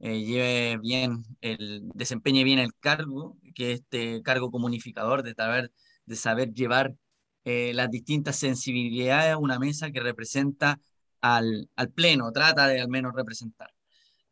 eh, 0.00 0.20
lleve 0.20 0.78
bien, 0.78 1.24
el, 1.40 1.82
desempeñe 1.94 2.44
bien 2.44 2.58
el 2.58 2.74
cargo, 2.80 3.36
que 3.54 3.72
es 3.72 3.80
este 3.80 4.22
cargo 4.22 4.50
comunificador 4.50 5.22
de 5.22 5.34
saber, 5.34 5.72
de 6.06 6.16
saber 6.16 6.52
llevar 6.52 6.94
eh, 7.44 7.72
las 7.74 7.90
distintas 7.90 8.36
sensibilidades 8.36 9.32
a 9.32 9.38
una 9.38 9.58
mesa 9.58 9.90
que 9.90 10.00
representa 10.00 10.80
al, 11.20 11.68
al 11.76 11.90
pleno, 11.90 12.32
trata 12.32 12.68
de 12.68 12.80
al 12.80 12.88
menos 12.88 13.12
representar. 13.14 13.72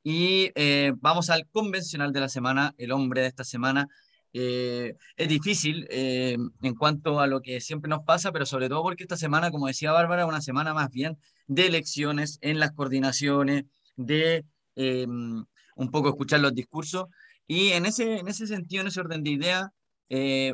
Y 0.03 0.53
vamos 1.01 1.31
al 1.31 1.49
convencional 1.49 2.13
de 2.13 2.21
la 2.21 2.29
semana, 2.29 2.75
el 2.79 2.93
hombre 2.93 3.23
de 3.23 3.27
esta 3.27 3.43
semana, 3.43 3.89
eh, 4.39 4.95
es 5.17 5.29
difícil 5.29 5.87
eh, 5.89 6.37
en 6.61 6.75
cuanto 6.75 7.21
a 7.21 7.27
lo 7.27 7.41
que 7.41 7.59
siempre 7.63 7.89
nos 7.89 8.05
pasa, 8.05 8.33
pero 8.33 8.45
sobre 8.45 8.69
todo 8.69 8.83
porque 8.83 9.05
esta 9.05 9.17
semana, 9.17 9.51
como 9.51 9.67
decía 9.67 9.93
Bárbara, 9.93 10.27
una 10.27 10.43
semana 10.43 10.75
más 10.75 10.91
bien 10.91 11.17
de 11.47 11.67
elecciones 11.67 12.39
en 12.43 12.59
las 12.61 12.73
coordinaciones, 12.73 13.65
de 13.97 14.45
eh, 14.75 15.07
un 15.77 15.91
poco 15.91 16.09
escuchar 16.11 16.41
los 16.41 16.55
discursos. 16.55 17.07
Y 17.47 17.71
en 17.71 17.87
ese, 17.87 18.19
en 18.19 18.29
ese 18.29 18.47
sentido, 18.47 18.83
en 18.83 18.89
ese 18.89 19.01
orden 19.01 19.23
de 19.23 19.31
idea, 19.31 19.73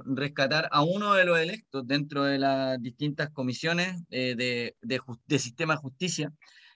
rescatar 0.04 0.68
a 0.70 0.82
uno 0.82 1.14
de 1.14 1.24
los 1.24 1.38
electos 1.38 1.86
dentro 1.86 2.24
de 2.24 2.38
las 2.38 2.80
distintas 2.80 3.30
comisiones 3.30 4.02
de, 4.08 4.74
de, 4.80 5.38
sistema 5.38 5.74
de 5.74 5.80
justicia, 5.80 6.32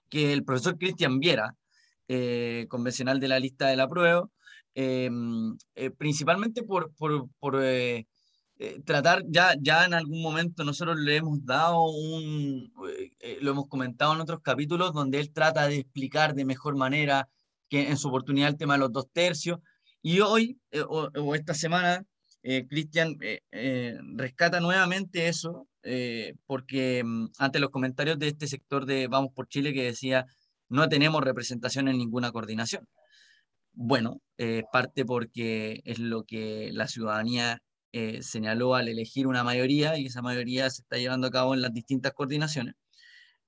que 0.09 0.33
el 0.33 0.45
profesor 0.45 0.79
Cristian 0.79 1.21
Viera, 1.21 1.55
convencional 2.69 3.21
de 3.21 3.29
la 3.29 3.39
lista 3.39 3.69
de 3.69 3.77
la 3.77 3.89
prueba, 3.89 4.29
eh, 4.79 5.11
principalmente 5.97 6.63
por, 6.63 6.93
por, 6.97 7.31
por 7.39 7.59
eh, 7.63 8.07
eh, 8.59 8.81
tratar, 8.85 9.23
ya, 9.27 9.55
ya 9.59 9.87
en 9.87 9.95
algún 9.95 10.21
momento 10.21 10.65
nosotros 10.65 10.99
le 10.99 11.17
hemos 11.17 11.45
dado 11.47 11.85
un, 11.87 12.71
lo 13.41 13.51
hemos 13.51 13.69
comentado 13.69 14.15
en 14.15 14.21
otros 14.21 14.41
capítulos, 14.43 14.93
donde 14.93 15.19
él 15.19 15.33
trata 15.33 15.67
de 15.67 15.79
explicar 15.79 16.35
de 16.35 16.45
mejor 16.45 16.77
manera 16.77 17.27
que 17.69 17.89
en 17.89 17.97
su 17.97 18.09
oportunidad 18.09 18.49
el 18.51 18.57
tema 18.57 18.75
de 18.75 18.81
los 18.81 18.93
dos 18.93 19.07
tercios, 19.13 19.59
y 20.03 20.21
hoy, 20.21 20.61
o, 20.89 21.35
esta 21.35 21.55
semana, 21.55 22.05
Cristian 22.69 23.17
rescata 24.17 24.61
nuevamente 24.61 25.27
eso, 25.27 25.67
porque 26.47 27.03
mm, 27.05 27.27
ante 27.39 27.59
los 27.59 27.71
comentarios 27.71 28.19
de 28.19 28.29
este 28.29 28.47
sector 28.47 28.87
de 28.87 29.09
Vamos 29.09 29.33
por 29.35 29.49
Chile 29.49 29.73
que 29.75 29.83
decía, 29.83 30.27
no 30.69 30.89
tenemos 30.89 31.23
representación 31.23 31.89
en 31.89 31.99
ninguna 31.99 32.33
coordinación. 32.33 32.87
Bueno, 33.73 34.21
eh, 34.39 34.63
parte 34.73 35.05
porque 35.05 35.83
es 35.85 35.99
lo 35.99 36.25
que 36.25 36.71
la 36.73 36.89
ciudadanía 36.89 37.63
eh, 37.93 38.23
señaló 38.23 38.75
al 38.75 38.89
elegir 38.89 39.27
una 39.27 39.45
mayoría 39.45 39.99
y 39.99 40.07
esa 40.07 40.23
mayoría 40.23 40.71
se 40.71 40.83
está 40.83 40.97
llevando 40.99 41.27
a 41.29 41.31
cabo 41.31 41.55
en 41.55 41.63
las 41.63 41.73
distintas 41.73 42.13
coordinaciones. 42.13 42.75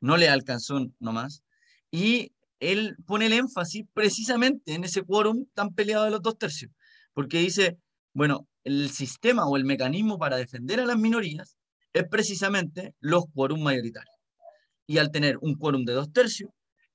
No 0.01 0.17
le 0.17 0.29
alcanzó 0.29 0.87
nomás. 1.01 1.43
Y 1.91 2.33
él 2.61 2.97
pone 3.07 3.27
el 3.27 3.33
énfasis 3.33 3.85
precisamente 3.93 4.75
en 4.75 4.85
ese 4.85 5.03
quórum 5.03 5.47
tan 5.55 5.75
peleado 5.75 6.05
de 6.05 6.11
los 6.11 6.23
dos 6.23 6.39
tercios, 6.39 6.73
porque 7.13 7.39
dice, 7.39 7.79
bueno, 8.13 8.47
el 8.65 8.91
sistema 8.91 9.47
o 9.47 9.57
el 9.57 9.65
mecanismo 9.65 10.19
para 10.19 10.37
defender 10.37 10.81
a 10.81 10.87
las 10.87 10.99
minorías 10.99 11.57
es 11.93 12.05
precisamente 12.09 12.95
los 13.01 13.25
quórum 13.33 13.63
mayoritarios. 13.63 14.15
Y 14.87 14.99
al 14.99 15.11
tener 15.11 15.39
un 15.41 15.55
quórum 15.55 15.85
de 15.85 15.93
dos 15.93 16.13
tercios, 16.13 16.51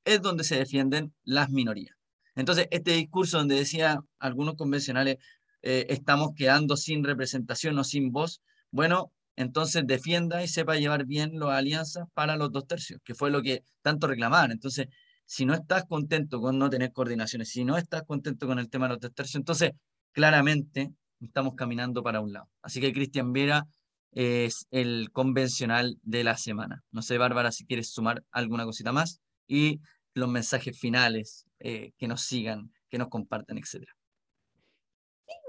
es 0.05 0.21
donde 0.21 0.43
se 0.43 0.57
defienden 0.57 1.13
las 1.23 1.49
minorías. 1.49 1.95
Entonces, 2.35 2.67
este 2.71 2.91
discurso 2.91 3.37
donde 3.37 3.55
decía 3.55 3.99
algunos 4.19 4.55
convencionales, 4.55 5.17
eh, 5.61 5.85
estamos 5.89 6.31
quedando 6.35 6.75
sin 6.75 7.03
representación 7.03 7.77
o 7.79 7.83
sin 7.83 8.11
voz, 8.11 8.41
bueno, 8.71 9.13
entonces 9.35 9.83
defienda 9.85 10.43
y 10.43 10.47
sepa 10.47 10.75
llevar 10.75 11.05
bien 11.05 11.39
las 11.39 11.51
alianzas 11.51 12.05
para 12.13 12.35
los 12.35 12.51
dos 12.51 12.67
tercios, 12.67 12.99
que 13.03 13.15
fue 13.15 13.31
lo 13.31 13.41
que 13.41 13.63
tanto 13.81 14.07
reclamaban. 14.07 14.51
Entonces, 14.51 14.87
si 15.25 15.45
no 15.45 15.53
estás 15.53 15.85
contento 15.85 16.41
con 16.41 16.57
no 16.57 16.69
tener 16.69 16.91
coordinaciones, 16.91 17.49
si 17.49 17.63
no 17.63 17.77
estás 17.77 18.03
contento 18.03 18.47
con 18.47 18.59
el 18.59 18.69
tema 18.69 18.85
de 18.85 18.93
los 18.93 18.99
dos 18.99 19.13
tercios, 19.13 19.35
entonces 19.35 19.71
claramente 20.11 20.91
estamos 21.19 21.55
caminando 21.55 22.03
para 22.03 22.21
un 22.21 22.33
lado. 22.33 22.49
Así 22.61 22.81
que 22.81 22.93
Cristian 22.93 23.33
Vera 23.33 23.65
es 24.11 24.67
el 24.71 25.09
convencional 25.11 25.97
de 26.03 26.23
la 26.23 26.37
semana. 26.37 26.83
No 26.91 27.01
sé, 27.01 27.17
Bárbara, 27.17 27.51
si 27.51 27.65
quieres 27.65 27.91
sumar 27.91 28.23
alguna 28.31 28.65
cosita 28.65 28.91
más 28.91 29.21
y 29.47 29.79
los 30.13 30.29
mensajes 30.29 30.77
finales 30.79 31.45
eh, 31.59 31.91
que 31.97 32.07
nos 32.07 32.21
sigan, 32.21 32.71
que 32.89 32.97
nos 32.97 33.09
compartan, 33.09 33.57
etc. 33.57 33.85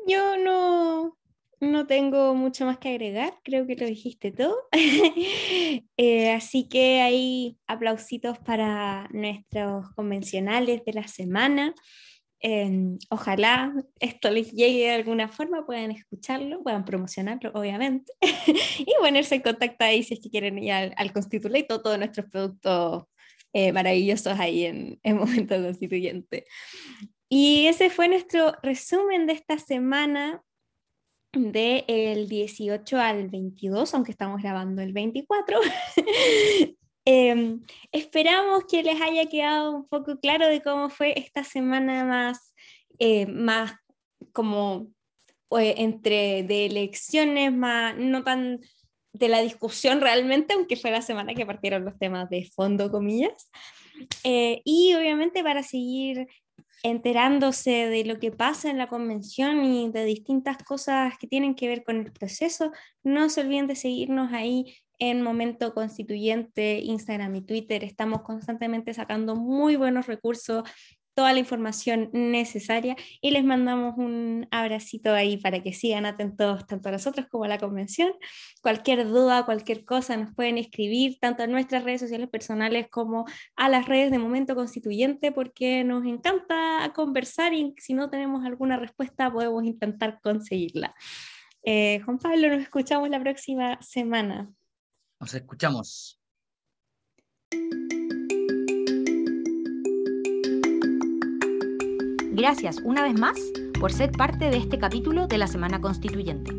Yo 0.06 0.37
no, 0.38 1.16
no 1.72 1.87
tengo 1.87 2.35
mucho 2.35 2.66
más 2.66 2.79
que 2.79 2.90
agregar, 2.90 3.35
creo 3.42 3.66
que 3.66 3.77
lo 3.77 3.87
dijiste 3.87 4.33
todo. 4.33 4.57
Eh, 5.96 6.33
así 6.33 6.68
que 6.68 7.00
hay 7.00 7.57
aplausitos 7.66 8.38
para 8.38 9.09
nuestros 9.12 9.90
convencionales 9.94 10.85
de 10.85 10.92
la 10.92 11.07
semana. 11.07 11.74
Em, 12.40 12.98
ojalá 13.11 13.72
esto 14.00 14.31
les 14.31 14.53
llegue 14.53 14.85
de 14.85 14.90
alguna 14.90 15.29
forma, 15.29 15.64
puedan 15.64 15.92
escucharlo, 15.92 16.62
puedan 16.62 16.85
promocionarlo, 16.85 17.53
obviamente, 17.55 18.12
y 18.79 18.92
ponerse 19.00 19.37
en 19.37 19.42
contacto 19.42 19.85
ahí 19.85 20.03
si 20.03 20.14
es 20.14 20.20
que 20.20 20.31
quieren 20.31 20.59
ir 20.59 20.72
al, 20.72 20.94
al 20.96 21.12
todos 21.12 21.98
nuestros 21.98 22.27
productos 22.31 23.05
eh, 23.53 23.72
maravillosos 23.72 24.38
ahí 24.38 24.64
en, 24.64 24.98
en 25.03 25.16
Momento 25.16 25.55
Constituyente. 25.55 26.44
Y 27.29 27.66
ese 27.66 27.88
fue 27.88 28.09
nuestro 28.09 28.53
resumen 28.62 29.27
de 29.27 29.33
esta 29.33 29.59
semana 29.59 30.42
del 31.34 32.28
18 32.28 32.98
al 32.98 33.28
22, 33.28 33.94
aunque 33.94 34.12
estamos 34.12 34.42
grabando 34.42 34.82
el 34.82 34.92
24. 34.92 35.58
Em, 37.06 37.60
esperamos 37.92 38.64
que 38.64 38.82
les 38.82 38.98
haya 38.98 39.26
quedado 39.26 39.76
un 39.76 39.86
poco 39.86 40.18
claro 40.20 40.48
de 40.48 40.62
cómo 40.62 40.88
fue 40.88 41.12
esta 41.18 41.44
semana 41.44 42.02
más, 42.02 42.54
eh, 42.98 43.26
más 43.26 43.74
como 44.32 44.88
eh, 45.50 45.74
entre 45.76 46.44
de 46.44 46.64
elecciones, 46.64 47.52
más 47.52 47.94
no 47.98 48.24
tan 48.24 48.60
de 49.12 49.28
la 49.28 49.42
discusión 49.42 50.00
realmente, 50.00 50.54
aunque 50.54 50.76
fue 50.76 50.90
la 50.90 51.02
semana 51.02 51.34
que 51.34 51.44
partieron 51.44 51.84
los 51.84 51.98
temas 51.98 52.30
de 52.30 52.50
fondo, 52.54 52.90
comillas. 52.90 53.50
Eh, 54.24 54.62
y 54.64 54.94
obviamente 54.94 55.42
para 55.42 55.62
seguir 55.62 56.26
enterándose 56.82 57.88
de 57.88 58.04
lo 58.04 58.18
que 58.18 58.30
pasa 58.30 58.70
en 58.70 58.78
la 58.78 58.88
convención 58.88 59.64
y 59.64 59.90
de 59.90 60.04
distintas 60.04 60.58
cosas 60.58 61.16
que 61.18 61.26
tienen 61.26 61.54
que 61.54 61.68
ver 61.68 61.82
con 61.82 61.96
el 61.96 62.12
proceso, 62.12 62.72
no 63.02 63.30
se 63.30 63.40
olviden 63.40 63.66
de 63.66 63.74
seguirnos 63.74 64.32
ahí 64.32 64.76
en 64.98 65.22
Momento 65.22 65.74
Constituyente, 65.74 66.78
Instagram 66.80 67.34
y 67.36 67.42
Twitter. 67.42 67.84
Estamos 67.84 68.22
constantemente 68.22 68.94
sacando 68.94 69.34
muy 69.34 69.76
buenos 69.76 70.06
recursos 70.06 70.62
toda 71.14 71.33
la 71.33 71.38
información 71.38 72.11
necesaria 72.12 72.96
y 73.20 73.31
les 73.31 73.44
mandamos 73.44 73.94
un 73.96 74.46
abracito 74.50 75.12
ahí 75.12 75.37
para 75.37 75.62
que 75.62 75.72
sigan 75.72 76.07
atentos 76.07 76.66
tanto 76.66 76.88
a 76.88 76.92
nosotros 76.92 77.27
como 77.31 77.44
a 77.44 77.48
la 77.48 77.59
convención. 77.59 78.12
Cualquier 78.61 79.07
duda, 79.09 79.44
cualquier 79.44 79.85
cosa 79.85 80.16
nos 80.16 80.35
pueden 80.35 80.59
escribir 80.59 81.18
tanto 81.20 81.44
en 81.44 81.53
nuestras 81.53 81.85
redes 81.85 82.00
sociales 82.00 82.29
personales 82.29 82.88
como 82.90 83.24
a 83.57 83.68
las 83.68 83.87
redes 83.87 84.11
de 84.11 84.18
Momento 84.18 84.55
Constituyente 84.55 85.33
porque 85.33 85.85
nos 85.85 86.05
encanta 86.05 86.92
conversar 86.94 87.55
y 87.55 87.74
si 87.79 87.94
no 87.94 88.11
tenemos 88.11 88.44
alguna 88.44 88.77
respuesta 88.77 89.33
podemos 89.33 89.64
intentar 89.64 90.20
conseguirla. 90.22 90.94
Eh, 91.62 92.00
Juan 92.05 92.18
Pablo, 92.18 92.48
nos 92.48 92.61
escuchamos 92.61 93.09
la 93.09 93.20
próxima 93.20 93.81
semana. 93.81 94.53
Nos 95.20 95.33
escuchamos. 95.35 96.20
Gracias 102.34 102.80
una 102.82 103.02
vez 103.02 103.16
más 103.16 103.38
por 103.78 103.92
ser 103.92 104.10
parte 104.10 104.50
de 104.50 104.56
este 104.56 104.76
capítulo 104.76 105.28
de 105.28 105.38
la 105.38 105.46
Semana 105.46 105.80
Constituyente. 105.80 106.52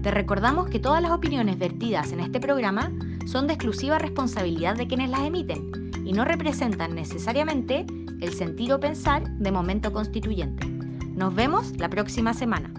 Te 0.00 0.12
recordamos 0.12 0.70
que 0.70 0.78
todas 0.78 1.02
las 1.02 1.10
opiniones 1.10 1.58
vertidas 1.58 2.12
en 2.12 2.20
este 2.20 2.38
programa 2.38 2.92
son 3.26 3.48
de 3.48 3.54
exclusiva 3.54 3.98
responsabilidad 3.98 4.76
de 4.76 4.86
quienes 4.86 5.10
las 5.10 5.22
emiten 5.22 5.90
y 6.04 6.12
no 6.12 6.24
representan 6.24 6.94
necesariamente 6.94 7.84
el 8.20 8.32
sentir 8.32 8.72
o 8.72 8.78
pensar 8.78 9.28
de 9.28 9.50
momento 9.50 9.92
constituyente. 9.92 10.64
Nos 10.68 11.34
vemos 11.34 11.76
la 11.78 11.88
próxima 11.88 12.32
semana. 12.32 12.72